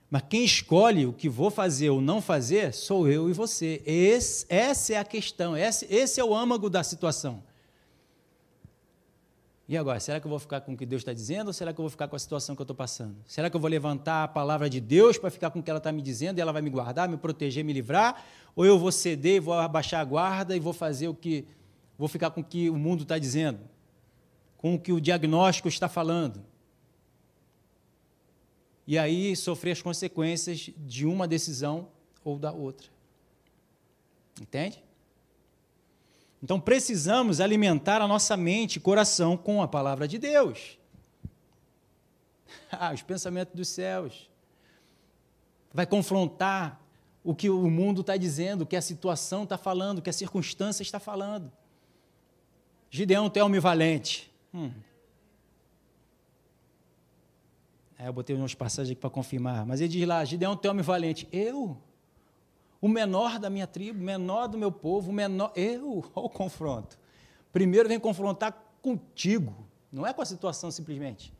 [0.10, 3.82] Mas quem escolhe o que vou fazer ou não fazer sou eu e você.
[3.86, 7.43] Esse, essa é a questão, esse, esse é o âmago da situação.
[9.69, 11.71] E agora, será que eu vou ficar com o que Deus está dizendo ou será
[11.71, 13.15] que eu vou ficar com a situação que eu estou passando?
[13.25, 15.77] Será que eu vou levantar a palavra de Deus para ficar com o que ela
[15.77, 18.25] está me dizendo e ela vai me guardar, me proteger, me livrar?
[18.55, 21.45] Ou eu vou ceder e vou abaixar a guarda e vou fazer o que.
[21.97, 23.60] vou ficar com o que o mundo está dizendo?
[24.60, 26.45] com o que o diagnóstico está falando.
[28.86, 31.88] E aí sofrer as consequências de uma decisão
[32.25, 32.89] ou da outra.
[34.41, 34.84] Entende?
[36.41, 40.78] Então precisamos alimentar a nossa mente e coração com a palavra de Deus.
[42.71, 44.30] Ah, os pensamentos dos céus.
[45.73, 46.80] Vai confrontar
[47.23, 50.13] o que o mundo está dizendo, o que a situação está falando, o que a
[50.13, 51.52] circunstância está falando.
[52.89, 54.32] Gideão, é homem valente.
[54.54, 54.71] Hum.
[57.97, 59.65] É, eu botei umas passagens aqui para confirmar.
[59.65, 61.28] Mas ele diz lá: Gideão tem homem valente.
[61.32, 61.78] Eu?
[62.82, 65.52] O menor da minha tribo, o menor do meu povo, o menor.
[65.56, 66.04] Eu?
[66.15, 66.98] Olha o confronto.
[67.52, 71.34] Primeiro vem confrontar contigo, não é com a situação simplesmente.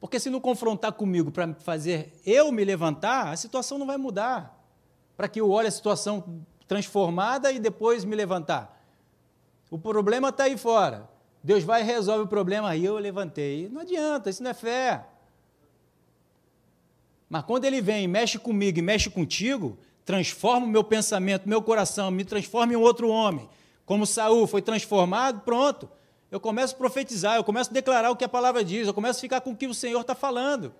[0.00, 4.56] Porque se não confrontar comigo para fazer eu me levantar, a situação não vai mudar.
[5.16, 8.80] Para que eu olhe a situação transformada e depois me levantar.
[9.70, 11.08] O problema está aí fora.
[11.42, 12.68] Deus vai e resolve o problema.
[12.70, 13.68] Aí eu levantei.
[13.68, 15.04] Não adianta, isso não é fé.
[17.28, 22.10] Mas quando ele vem, mexe comigo e mexe contigo, transforma o meu pensamento, meu coração,
[22.10, 23.48] me transforma em outro homem.
[23.84, 25.88] Como Saul foi transformado, pronto.
[26.30, 29.18] Eu começo a profetizar, eu começo a declarar o que a palavra diz, eu começo
[29.18, 30.74] a ficar com o que o Senhor está falando.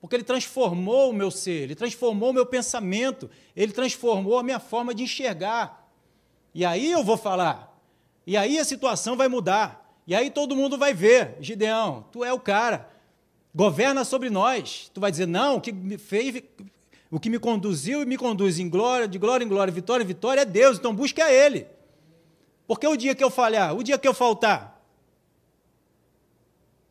[0.00, 4.60] Porque ele transformou o meu ser, ele transformou o meu pensamento, ele transformou a minha
[4.60, 5.90] forma de enxergar.
[6.54, 7.76] E aí eu vou falar.
[8.26, 9.88] E aí a situação vai mudar.
[10.06, 12.88] E aí todo mundo vai ver, Gideão, tu é o cara.
[13.54, 14.90] Governa sobre nós.
[14.92, 16.42] Tu vai dizer, não, o que me fez,
[17.10, 20.06] o que me conduziu e me conduz em glória, de glória em glória, vitória em
[20.06, 20.78] vitória é Deus.
[20.78, 21.66] Então busque a Ele.
[22.66, 24.84] Porque o dia que eu falhar, o dia que eu faltar,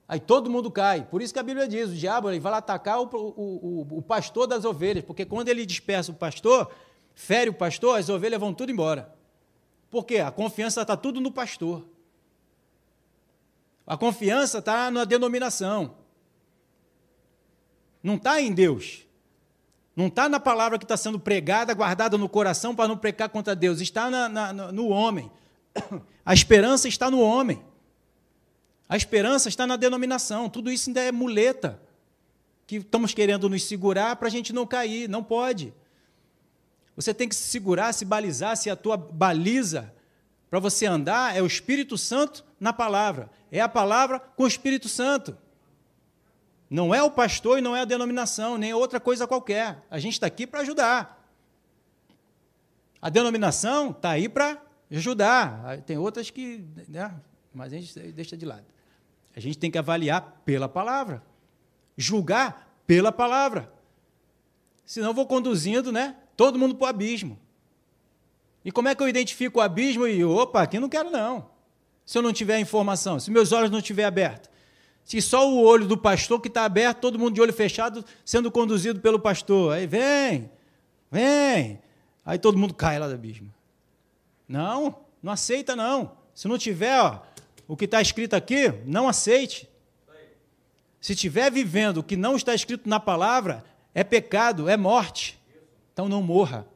[0.07, 1.05] aí todo mundo cai.
[1.05, 3.97] Por isso que a Bíblia diz: o diabo ele vai lá atacar o, o, o,
[3.99, 6.71] o pastor das ovelhas, porque quando ele dispersa o pastor,
[7.13, 9.15] fere o pastor, as ovelhas vão tudo embora.
[9.91, 11.85] Porque a confiança está tudo no pastor.
[13.85, 15.95] A confiança está na denominação.
[18.01, 19.05] Não está em Deus.
[19.95, 23.55] Não está na palavra que está sendo pregada, guardada no coração para não pecar contra
[23.55, 23.81] Deus.
[23.81, 25.31] Está na, na, no homem.
[26.23, 27.63] A esperança está no homem.
[28.87, 30.49] A esperança está na denominação.
[30.49, 31.81] Tudo isso ainda é muleta.
[32.67, 35.09] Que estamos querendo nos segurar para a gente não cair.
[35.09, 35.73] Não pode.
[36.95, 39.93] Você tem que se segurar, se balizar, se a tua baliza
[40.49, 43.29] para você andar é o Espírito Santo na palavra.
[43.51, 45.37] É a palavra com o Espírito Santo.
[46.69, 49.83] Não é o pastor e não é a denominação, nem outra coisa qualquer.
[49.89, 51.17] A gente está aqui para ajudar.
[53.01, 55.81] A denominação está aí para ajudar.
[55.83, 56.65] Tem outras que.
[56.89, 57.13] Né,
[57.53, 58.65] mas a gente deixa de lado.
[59.35, 61.23] A gente tem que avaliar pela palavra,
[61.95, 63.71] julgar pela palavra.
[64.85, 67.37] Senão eu vou conduzindo né, todo mundo para o abismo.
[68.65, 71.49] E como é que eu identifico o abismo e, opa, aqui não quero não.
[72.05, 74.49] Se eu não tiver informação, se meus olhos não estiverem abertos.
[75.07, 78.51] Se só o olho do pastor que está aberto, todo mundo de olho fechado, sendo
[78.51, 79.71] conduzido pelo pastor.
[79.71, 80.51] Aí vem,
[81.09, 81.79] vem.
[82.25, 83.49] Aí todo mundo cai lá do abismo.
[84.45, 86.11] Não, não aceita não.
[86.35, 87.21] Se não tiver ó,
[87.69, 89.69] o que está escrito aqui, não aceite.
[90.99, 93.63] Se estiver vivendo o que não está escrito na palavra,
[93.95, 95.39] é pecado, é morte.
[95.93, 96.67] Então não morra.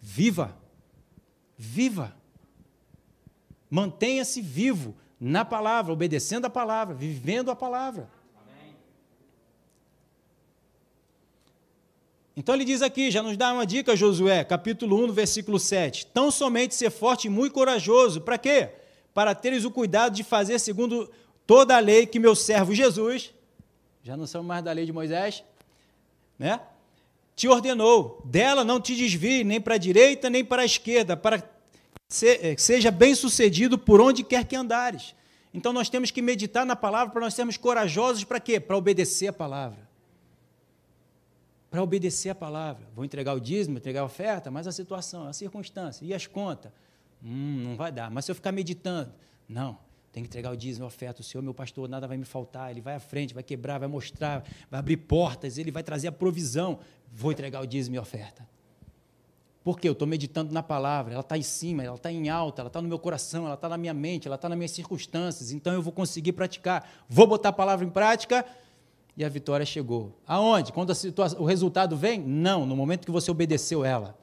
[0.00, 0.56] Viva.
[1.58, 2.14] Viva.
[3.68, 4.94] Mantenha-se vivo
[5.26, 8.10] na palavra, obedecendo a palavra, vivendo a palavra.
[12.36, 16.08] Então ele diz aqui, já nos dá uma dica, Josué, capítulo 1, versículo 7.
[16.08, 18.20] Tão somente ser forte e muito corajoso.
[18.20, 18.68] Para quê?
[19.14, 21.10] Para teres o cuidado de fazer segundo
[21.46, 23.32] toda a lei que meu servo Jesus,
[24.02, 25.42] já não somos mais da lei de Moisés,
[26.38, 26.60] né?
[27.34, 28.20] Te ordenou.
[28.26, 31.53] Dela não te desvie nem para a direita nem para a esquerda, para
[32.22, 35.14] eh, seja bem sucedido por onde quer que andares.
[35.52, 38.58] Então nós temos que meditar na palavra para nós sermos corajosos para quê?
[38.58, 39.84] Para obedecer a palavra
[41.74, 42.86] para obedecer a palavra.
[42.94, 46.70] Vou entregar o dízimo, entregar a oferta, mas a situação, a circunstância, e as contas?
[47.20, 48.08] Hum, não vai dar.
[48.12, 49.12] Mas se eu ficar meditando,
[49.48, 49.76] não,
[50.12, 51.20] tem que entregar o dízimo, a oferta.
[51.20, 52.70] O Senhor, meu pastor, nada vai me faltar.
[52.70, 56.12] Ele vai à frente, vai quebrar, vai mostrar, vai abrir portas, ele vai trazer a
[56.12, 56.78] provisão.
[57.12, 58.48] Vou entregar o dízimo e a oferta.
[59.64, 62.68] Porque eu estou meditando na palavra, ela está em cima, ela está em alta, ela
[62.68, 65.72] está no meu coração, ela está na minha mente, ela está nas minhas circunstâncias, então
[65.72, 66.86] eu vou conseguir praticar.
[67.08, 68.44] Vou botar a palavra em prática
[69.16, 70.20] e a vitória chegou.
[70.26, 70.70] Aonde?
[70.70, 70.92] Quando
[71.38, 72.20] o resultado vem?
[72.20, 74.18] Não, no momento que você obedeceu ela.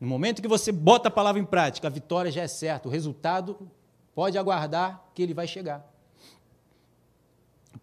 [0.00, 2.88] No momento que você bota a palavra em prática, a vitória já é certa.
[2.88, 3.70] O resultado
[4.14, 5.86] pode aguardar que ele vai chegar.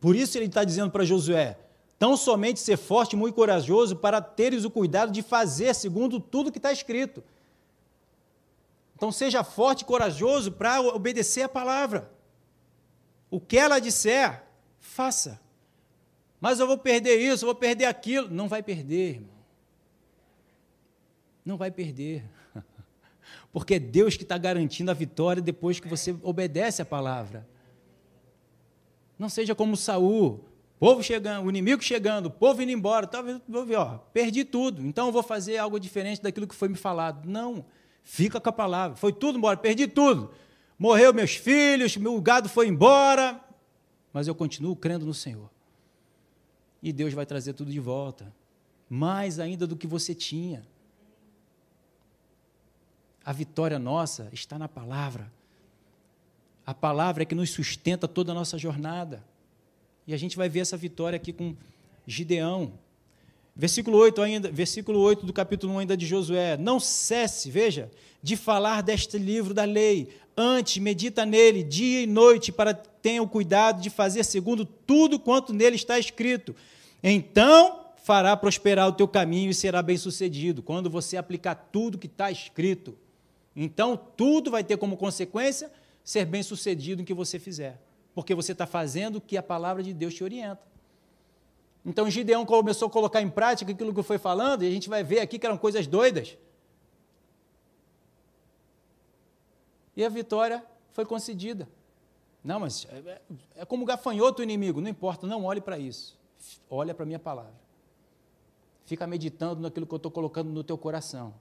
[0.01, 1.57] Por isso ele está dizendo para Josué:
[1.99, 6.51] tão somente ser forte e muito corajoso para teres o cuidado de fazer segundo tudo
[6.51, 7.21] que está escrito.
[8.95, 12.09] Então seja forte e corajoso para obedecer a palavra.
[13.29, 14.43] O que ela disser,
[14.79, 15.39] faça.
[16.39, 18.29] Mas eu vou perder isso, eu vou perder aquilo.
[18.29, 19.39] Não vai perder, irmão.
[21.45, 22.23] Não vai perder.
[23.51, 27.45] Porque é Deus que está garantindo a vitória depois que você obedece a palavra.
[29.17, 30.48] Não seja como Saul,
[30.79, 34.85] povo chegando, o inimigo chegando, o povo indo embora, talvez vou ver, ó, perdi tudo,
[34.85, 37.27] então eu vou fazer algo diferente daquilo que foi me falado.
[37.27, 37.65] Não,
[38.03, 38.95] fica com a palavra.
[38.97, 40.31] Foi tudo embora, perdi tudo.
[40.77, 43.43] Morreu meus filhos, meu gado foi embora,
[44.13, 45.49] mas eu continuo crendo no Senhor
[46.81, 48.33] e Deus vai trazer tudo de volta.
[48.89, 50.65] Mais ainda do que você tinha.
[53.23, 55.31] A vitória nossa está na palavra.
[56.65, 59.23] A palavra é que nos sustenta toda a nossa jornada.
[60.09, 61.55] E a gente vai ver essa vitória aqui com
[62.07, 62.73] Gideão.
[63.55, 66.57] Versículo 8 ainda, versículo 8 do capítulo 1 ainda de Josué.
[66.57, 70.09] Não cesse, veja, de falar deste livro da lei.
[70.35, 75.19] Antes, medita nele dia e noite, para que tenha o cuidado de fazer segundo tudo
[75.19, 76.55] quanto nele está escrito.
[77.03, 80.63] Então fará prosperar o teu caminho e será bem sucedido.
[80.63, 82.97] Quando você aplicar tudo que está escrito.
[83.55, 85.71] Então, tudo vai ter como consequência
[86.03, 87.79] ser bem sucedido em que você fizer.
[88.13, 90.61] Porque você está fazendo o que a palavra de Deus te orienta.
[91.85, 95.03] Então Gideão começou a colocar em prática aquilo que foi falando, e a gente vai
[95.03, 96.37] ver aqui que eram coisas doidas.
[99.95, 101.67] E a vitória foi concedida.
[102.43, 103.21] Não, mas é,
[103.55, 106.17] é como gafanhoto o inimigo, não importa, não olhe para isso.
[106.69, 107.53] Olha para a minha palavra.
[108.85, 111.33] Fica meditando naquilo que eu estou colocando no teu coração.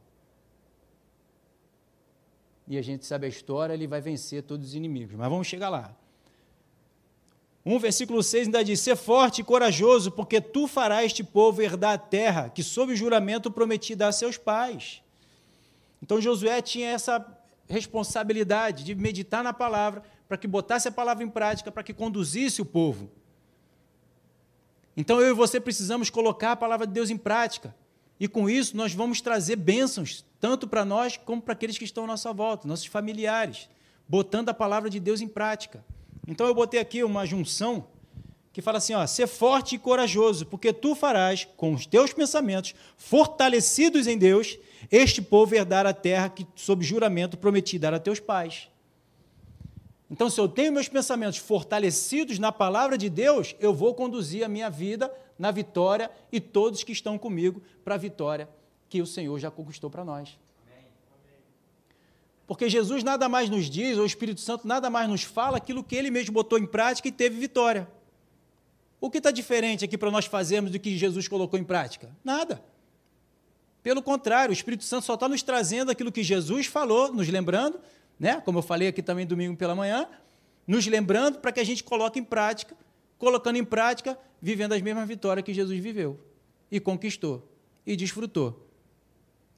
[2.66, 5.16] E a gente sabe a história, ele vai vencer todos os inimigos.
[5.16, 5.94] Mas vamos chegar lá.
[7.68, 11.92] 1 versículo 6 ainda diz: Ser forte e corajoso, porque tu farás este povo herdar
[11.92, 15.02] a terra que, sob juramento, prometi dar a seus pais.
[16.02, 17.24] Então Josué tinha essa
[17.68, 22.62] responsabilidade de meditar na palavra, para que botasse a palavra em prática, para que conduzisse
[22.62, 23.10] o povo.
[24.96, 27.74] Então eu e você precisamos colocar a palavra de Deus em prática.
[28.18, 32.04] E com isso nós vamos trazer bênçãos, tanto para nós como para aqueles que estão
[32.04, 33.68] à nossa volta, nossos familiares,
[34.08, 35.84] botando a palavra de Deus em prática.
[36.28, 37.86] Então eu botei aqui uma junção
[38.52, 42.74] que fala assim: ó, ser forte e corajoso, porque tu farás com os teus pensamentos,
[42.98, 44.58] fortalecidos em Deus,
[44.92, 48.68] este povo herdar a terra que, sob juramento, prometi dar a teus pais.
[50.10, 54.48] Então, se eu tenho meus pensamentos fortalecidos na palavra de Deus, eu vou conduzir a
[54.48, 58.48] minha vida na vitória e todos que estão comigo para a vitória
[58.88, 60.38] que o Senhor já conquistou para nós.
[62.48, 65.84] Porque Jesus nada mais nos diz, ou o Espírito Santo nada mais nos fala aquilo
[65.84, 67.86] que ele mesmo botou em prática e teve vitória.
[68.98, 72.10] O que está diferente aqui para nós fazermos do que Jesus colocou em prática?
[72.24, 72.64] Nada.
[73.82, 77.78] Pelo contrário, o Espírito Santo só está nos trazendo aquilo que Jesus falou, nos lembrando,
[78.18, 78.40] né?
[78.40, 80.08] como eu falei aqui também domingo pela manhã,
[80.66, 82.74] nos lembrando para que a gente coloque em prática,
[83.18, 86.18] colocando em prática, vivendo as mesmas vitórias que Jesus viveu
[86.70, 87.46] e conquistou
[87.86, 88.66] e desfrutou.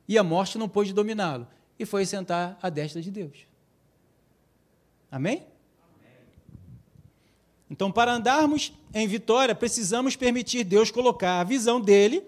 [0.09, 1.47] E a morte não pôde dominá-lo
[1.81, 3.47] e foi sentar à destra de Deus.
[5.11, 5.47] Amém?
[7.71, 12.23] Então, para andarmos em vitória, precisamos permitir Deus colocar a visão dele,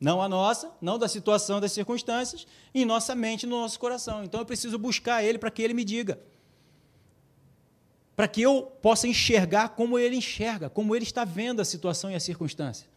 [0.00, 4.24] não a nossa, não da situação, das circunstâncias, em nossa mente, no nosso coração.
[4.24, 6.18] Então, eu preciso buscar ele para que ele me diga.
[8.16, 12.16] Para que eu possa enxergar como ele enxerga, como ele está vendo a situação e
[12.16, 12.88] a circunstância.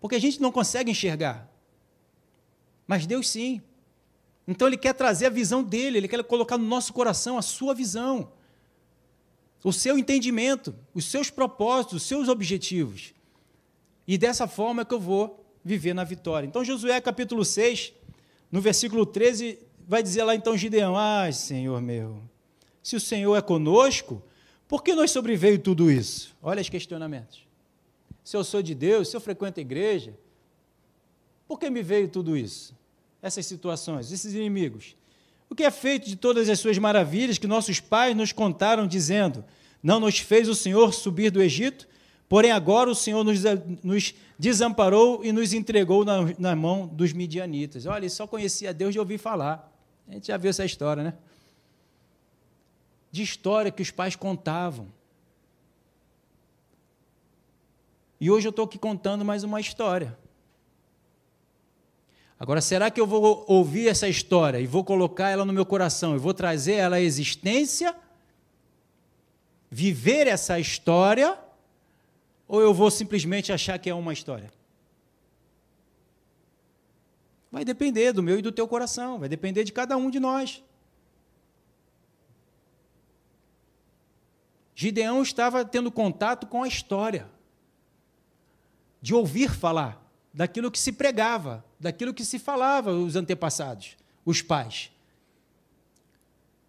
[0.00, 1.48] Porque a gente não consegue enxergar.
[2.88, 3.62] Mas Deus sim.
[4.52, 7.74] Então ele quer trazer a visão dele, ele quer colocar no nosso coração a sua
[7.74, 8.30] visão,
[9.64, 13.14] o seu entendimento, os seus propósitos, os seus objetivos.
[14.06, 16.46] E dessa forma é que eu vou viver na vitória.
[16.46, 17.94] Então, Josué capítulo 6,
[18.50, 22.22] no versículo 13, vai dizer lá então Gideão: Ai, Senhor meu,
[22.82, 24.22] se o Senhor é conosco,
[24.68, 26.36] por que nos sobreveio tudo isso?
[26.42, 27.46] Olha os questionamentos.
[28.22, 30.14] Se eu sou de Deus, se eu frequento a igreja,
[31.48, 32.81] por que me veio tudo isso?
[33.22, 34.96] Essas situações, esses inimigos.
[35.48, 39.44] O que é feito de todas as suas maravilhas que nossos pais nos contaram, dizendo:
[39.82, 41.86] Não nos fez o Senhor subir do Egito,
[42.28, 43.40] porém agora o Senhor nos,
[43.84, 47.86] nos desamparou e nos entregou na, na mão dos midianitas.
[47.86, 49.72] Olha, só conhecia Deus de ouvir falar.
[50.08, 51.14] A gente já viu essa história, né?
[53.10, 54.88] De história que os pais contavam.
[58.18, 60.16] E hoje eu estou aqui contando mais uma história.
[62.42, 66.16] Agora, será que eu vou ouvir essa história e vou colocar ela no meu coração
[66.16, 67.96] e vou trazer ela à existência?
[69.70, 71.38] Viver essa história?
[72.48, 74.52] Ou eu vou simplesmente achar que é uma história?
[77.48, 80.64] Vai depender do meu e do teu coração, vai depender de cada um de nós.
[84.74, 87.30] Gideão estava tendo contato com a história,
[89.00, 94.92] de ouvir falar daquilo que se pregava, daquilo que se falava os antepassados, os pais.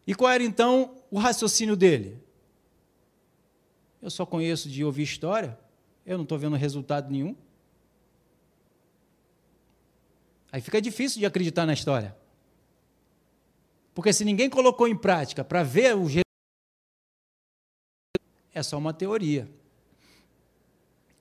[0.08, 2.20] E qual era então o raciocínio dele?
[4.02, 5.58] Eu só conheço de ouvir história,
[6.04, 7.36] eu não estou vendo resultado nenhum.
[10.52, 12.18] Aí fica difícil de acreditar na história.
[13.94, 16.12] Porque se ninguém colocou em prática para ver os
[18.56, 19.50] é só uma teoria.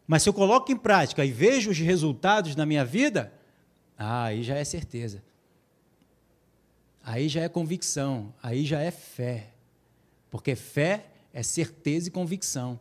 [0.07, 3.33] Mas se eu coloco em prática e vejo os resultados na minha vida,
[4.03, 5.23] ah, aí já é certeza.
[7.03, 9.53] Aí já é convicção, aí já é fé.
[10.31, 12.79] Porque fé é certeza e convicção.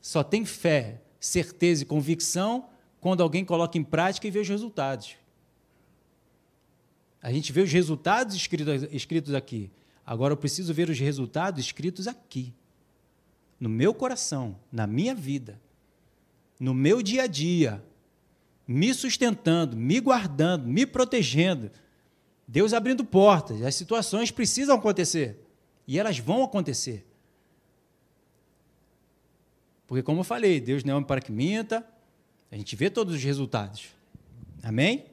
[0.00, 2.68] Só tem fé, certeza e convicção
[3.00, 5.16] quando alguém coloca em prática e vê os resultados.
[7.22, 9.70] A gente vê os resultados escritos, escritos aqui.
[10.04, 12.54] Agora eu preciso ver os resultados escritos aqui,
[13.58, 15.60] no meu coração, na minha vida
[16.58, 17.82] no meu dia a dia,
[18.66, 21.70] me sustentando, me guardando, me protegendo,
[22.48, 25.40] Deus abrindo portas, as situações precisam acontecer
[25.86, 27.04] e elas vão acontecer.
[29.86, 31.86] Porque, como eu falei, Deus não é homem para que minta,
[32.50, 33.86] a gente vê todos os resultados.
[34.62, 35.06] Amém?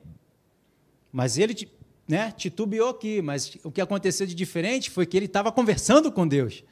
[1.12, 1.70] Mas ele
[2.08, 6.28] né, titubeou aqui, mas o que aconteceu de diferente foi que ele estava conversando com
[6.28, 6.64] Deus.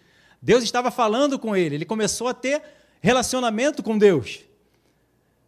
[0.41, 2.61] Deus estava falando com ele, ele começou a ter
[2.99, 4.41] relacionamento com Deus.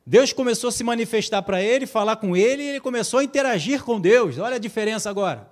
[0.05, 3.83] Deus começou a se manifestar para ele, falar com ele, e ele começou a interagir
[3.83, 4.37] com Deus.
[4.37, 5.51] Olha a diferença agora.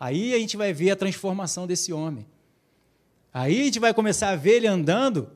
[0.00, 2.26] Aí a gente vai ver a transformação desse homem.
[3.32, 5.30] Aí a gente vai começar a ver ele andando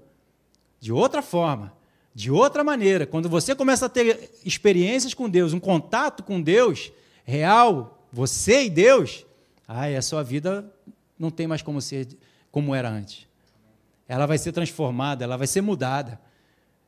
[0.78, 1.76] de outra forma,
[2.14, 3.06] de outra maneira.
[3.06, 6.90] Quando você começa a ter experiências com Deus, um contato com Deus
[7.24, 9.26] real, você e Deus,
[9.68, 10.72] aí a sua vida
[11.18, 12.08] não tem mais como ser
[12.50, 13.26] como era antes.
[14.08, 16.18] Ela vai ser transformada, ela vai ser mudada.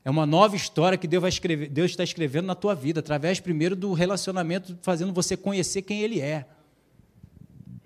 [0.04, 3.38] É uma nova história que Deus, vai escrever, Deus está escrevendo na tua vida, através
[3.40, 6.46] primeiro do relacionamento, fazendo você conhecer quem Ele é.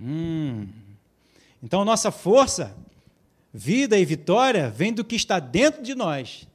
[0.01, 0.67] Hum.
[1.63, 2.77] Então, nossa força,
[3.53, 6.47] vida e vitória vem do que está dentro de nós.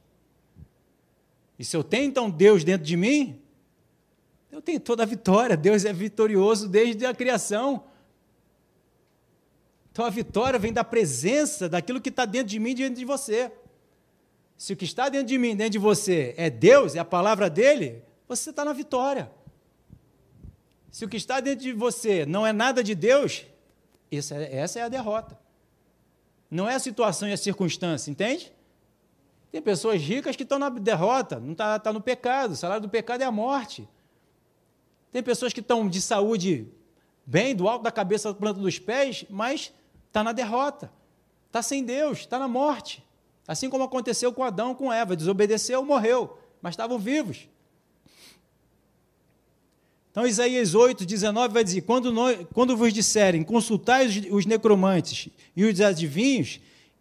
[1.58, 3.38] E se eu tenho então Deus dentro de mim,
[4.52, 5.56] Eu tenho toda a vitória.
[5.56, 7.84] Deus é vitorioso desde a criação.
[9.90, 13.04] Então a vitória vem da presença daquilo que está dentro de mim e dentro de
[13.06, 13.50] você.
[14.62, 17.50] Se o que está dentro de mim, dentro de você, é Deus, é a palavra
[17.50, 19.28] dele, você está na vitória.
[20.88, 23.44] Se o que está dentro de você não é nada de Deus,
[24.08, 25.36] essa é, essa é a derrota.
[26.48, 28.52] Não é a situação e a circunstância, entende?
[29.50, 32.52] Tem pessoas ricas que estão na derrota, não está tá no pecado.
[32.52, 33.88] O salário do pecado é a morte.
[35.10, 36.68] Tem pessoas que estão de saúde
[37.26, 39.72] bem, do alto da cabeça à planta dos pés, mas
[40.06, 40.88] está na derrota.
[41.48, 43.04] Está sem Deus, está na morte.
[43.46, 45.16] Assim como aconteceu com Adão, com Eva.
[45.16, 47.48] Desobedeceu, morreu, mas estavam vivos.
[50.10, 55.28] Então, Isaías 8, 19 vai dizer: quando, nós, quando vos disserem, consultai os, os necromantes
[55.56, 56.60] e os adivinhos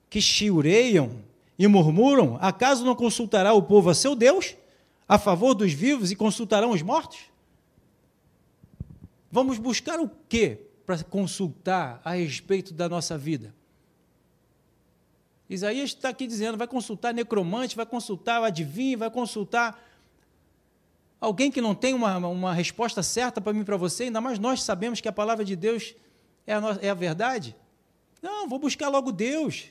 [0.10, 1.22] que chiureiam
[1.60, 4.56] e murmuram, acaso não consultará o povo a seu Deus
[5.08, 7.20] a favor dos vivos e consultarão os mortos?
[9.30, 13.54] Vamos buscar o quê para consultar a respeito da nossa vida?
[15.54, 19.80] Isaías está aqui dizendo: vai consultar necromante, vai consultar adivinho, vai consultar
[21.22, 24.64] Alguém que não tem uma, uma resposta certa para mim para você, ainda mais nós
[24.64, 25.94] sabemos que a palavra de Deus
[26.48, 27.56] é a, é a verdade?
[28.24, 29.66] Não, vou buscar logo Deus.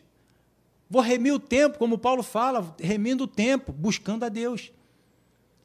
[0.89, 4.70] Vou remir o tempo, como Paulo fala, remindo o tempo, buscando a Deus.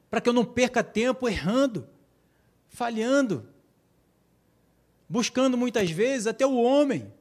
[0.09, 1.87] Para que eu não perca tempo errando,
[2.67, 3.47] falhando,
[5.07, 7.13] buscando muitas vezes até o homem,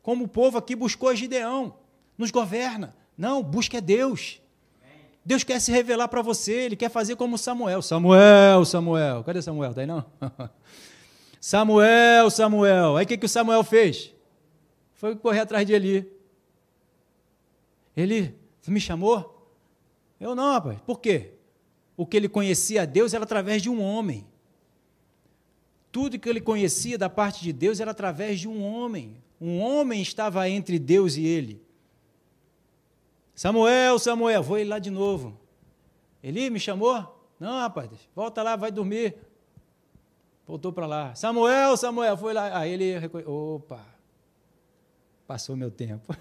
[0.00, 1.76] como o povo aqui buscou a Gideão,
[2.16, 2.94] nos governa.
[3.16, 4.40] Não, busque a Deus.
[5.24, 7.82] Deus quer se revelar para você, ele quer fazer como Samuel.
[7.82, 9.24] Samuel, Samuel.
[9.24, 9.70] Cadê Samuel?
[9.70, 10.04] Está aí não?
[11.40, 12.96] Samuel, Samuel.
[12.96, 14.14] Aí o que, que o Samuel fez?
[14.94, 16.08] Foi correr atrás de Eli.
[17.96, 18.34] Ele,
[18.68, 19.50] me chamou?
[20.20, 20.78] Eu não, rapaz.
[20.86, 21.32] Por quê?
[21.96, 24.26] O que ele conhecia a Deus era através de um homem.
[25.90, 29.16] Tudo que ele conhecia da parte de Deus era através de um homem.
[29.40, 31.65] Um homem estava entre Deus e ele.
[33.36, 35.38] Samuel, Samuel, vou ir lá de novo.
[36.22, 37.22] Eli me chamou?
[37.38, 39.14] Não, rapaz, volta lá, vai dormir.
[40.46, 41.14] Voltou para lá.
[41.14, 42.58] Samuel, Samuel, foi lá.
[42.58, 43.30] Aí ele reconheceu.
[43.30, 43.84] Opa,
[45.26, 46.16] passou meu tempo.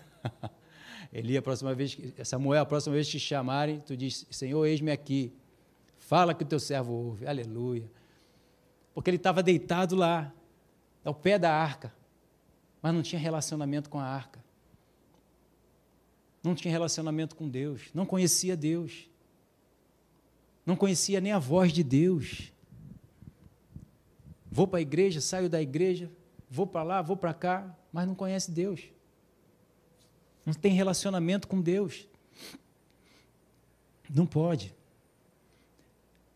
[1.14, 4.92] Eli, a próxima vez, Samuel, a próxima vez que te chamarem, tu diz, Senhor, eis-me
[4.92, 5.32] aqui.
[5.98, 7.26] Fala que o teu servo ouve.
[7.26, 7.90] Aleluia.
[8.94, 10.34] Porque ele estava deitado lá,
[11.06, 11.94] ao pé da arca,
[12.82, 14.45] mas não tinha relacionamento com a arca
[16.46, 19.10] não tinha relacionamento com Deus, não conhecia Deus,
[20.66, 22.52] não conhecia nem a voz de Deus.
[24.52, 26.10] Vou para a igreja, saio da igreja,
[26.50, 28.82] vou para lá, vou para cá, mas não conhece Deus.
[30.46, 32.08] Não tem relacionamento com Deus.
[34.10, 34.74] Não pode.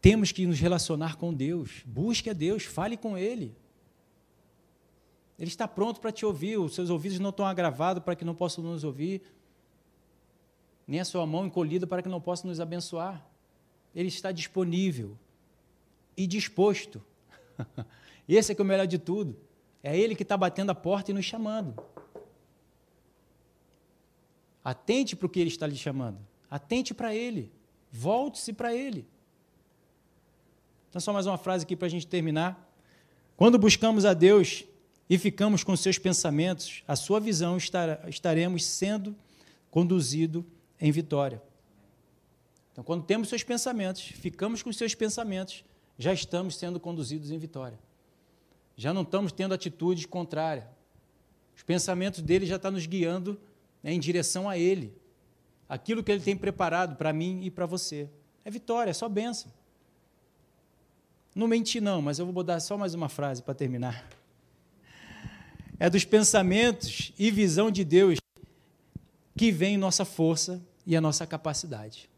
[0.01, 1.83] Temos que nos relacionar com Deus.
[1.85, 3.55] Busque a Deus, fale com Ele.
[5.37, 6.57] Ele está pronto para te ouvir.
[6.57, 9.21] Os seus ouvidos não estão agravados para que não possam nos ouvir
[10.89, 13.23] nem a sua mão encolhida para que não possa nos abençoar.
[13.93, 15.15] Ele está disponível
[16.17, 16.99] e disposto.
[18.27, 19.37] Esse é que é o melhor de tudo.
[19.83, 21.79] É Ele que está batendo a porta e nos chamando.
[24.63, 26.17] Atente para o que Ele está lhe chamando.
[26.49, 27.51] Atente para Ele.
[27.91, 29.07] Volte-se para Ele.
[30.89, 32.67] Então, só mais uma frase aqui para a gente terminar.
[33.37, 34.65] Quando buscamos a Deus
[35.07, 37.57] e ficamos com seus pensamentos, a sua visão
[38.07, 39.15] estaremos sendo
[39.69, 40.43] conduzido
[40.79, 41.41] em vitória.
[42.71, 45.65] Então, quando temos seus pensamentos, ficamos com seus pensamentos,
[45.97, 47.77] já estamos sendo conduzidos em vitória.
[48.77, 50.69] Já não estamos tendo atitude contrária.
[51.55, 53.37] Os pensamentos dele já estão nos guiando
[53.83, 54.95] né, em direção a ele.
[55.67, 58.09] Aquilo que ele tem preparado para mim e para você.
[58.45, 59.51] É vitória, é só bênção.
[61.35, 64.09] Não menti, não, mas eu vou dar só mais uma frase para terminar.
[65.77, 68.19] É dos pensamentos e visão de Deus
[69.37, 72.09] que vem nossa força e a nossa capacidade.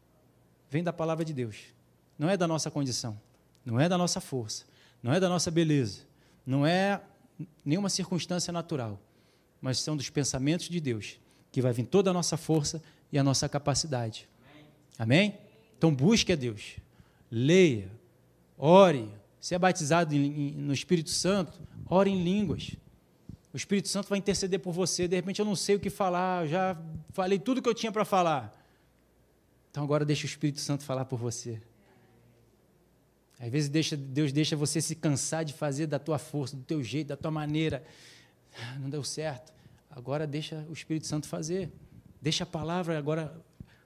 [0.70, 1.56] Vem da palavra de Deus.
[2.18, 3.20] Não é da nossa condição,
[3.64, 4.64] não é da nossa força,
[5.02, 6.02] não é da nossa beleza,
[6.46, 7.00] não é
[7.64, 9.00] nenhuma circunstância natural,
[9.60, 11.18] mas são dos pensamentos de Deus
[11.50, 14.28] que vai vir toda a nossa força e a nossa capacidade.
[14.98, 15.38] Amém?
[15.76, 16.76] Então busque a Deus.
[17.30, 17.90] Leia,
[18.56, 19.08] ore,
[19.40, 22.72] se é batizado no Espírito Santo, ore em línguas.
[23.52, 25.06] O Espírito Santo vai interceder por você.
[25.06, 26.76] De repente eu não sei o que falar, já
[27.10, 28.52] falei tudo que eu tinha para falar.
[29.70, 31.60] Então agora deixa o Espírito Santo falar por você.
[33.38, 36.82] Às vezes deixa, Deus deixa você se cansar de fazer da tua força, do teu
[36.82, 37.84] jeito, da tua maneira.
[38.78, 39.52] Não deu certo.
[39.90, 41.70] Agora deixa o Espírito Santo fazer.
[42.20, 43.34] Deixa a palavra agora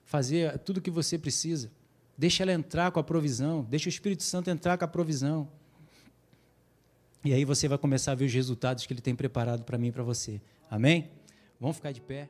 [0.04, 1.70] fazer tudo o que você precisa.
[2.18, 3.64] Deixa ela entrar com a provisão.
[3.68, 5.48] Deixa o Espírito Santo entrar com a provisão.
[7.26, 9.88] E aí você vai começar a ver os resultados que ele tem preparado para mim
[9.88, 10.40] e para você.
[10.70, 11.10] Amém?
[11.58, 12.28] Vamos ficar de pé.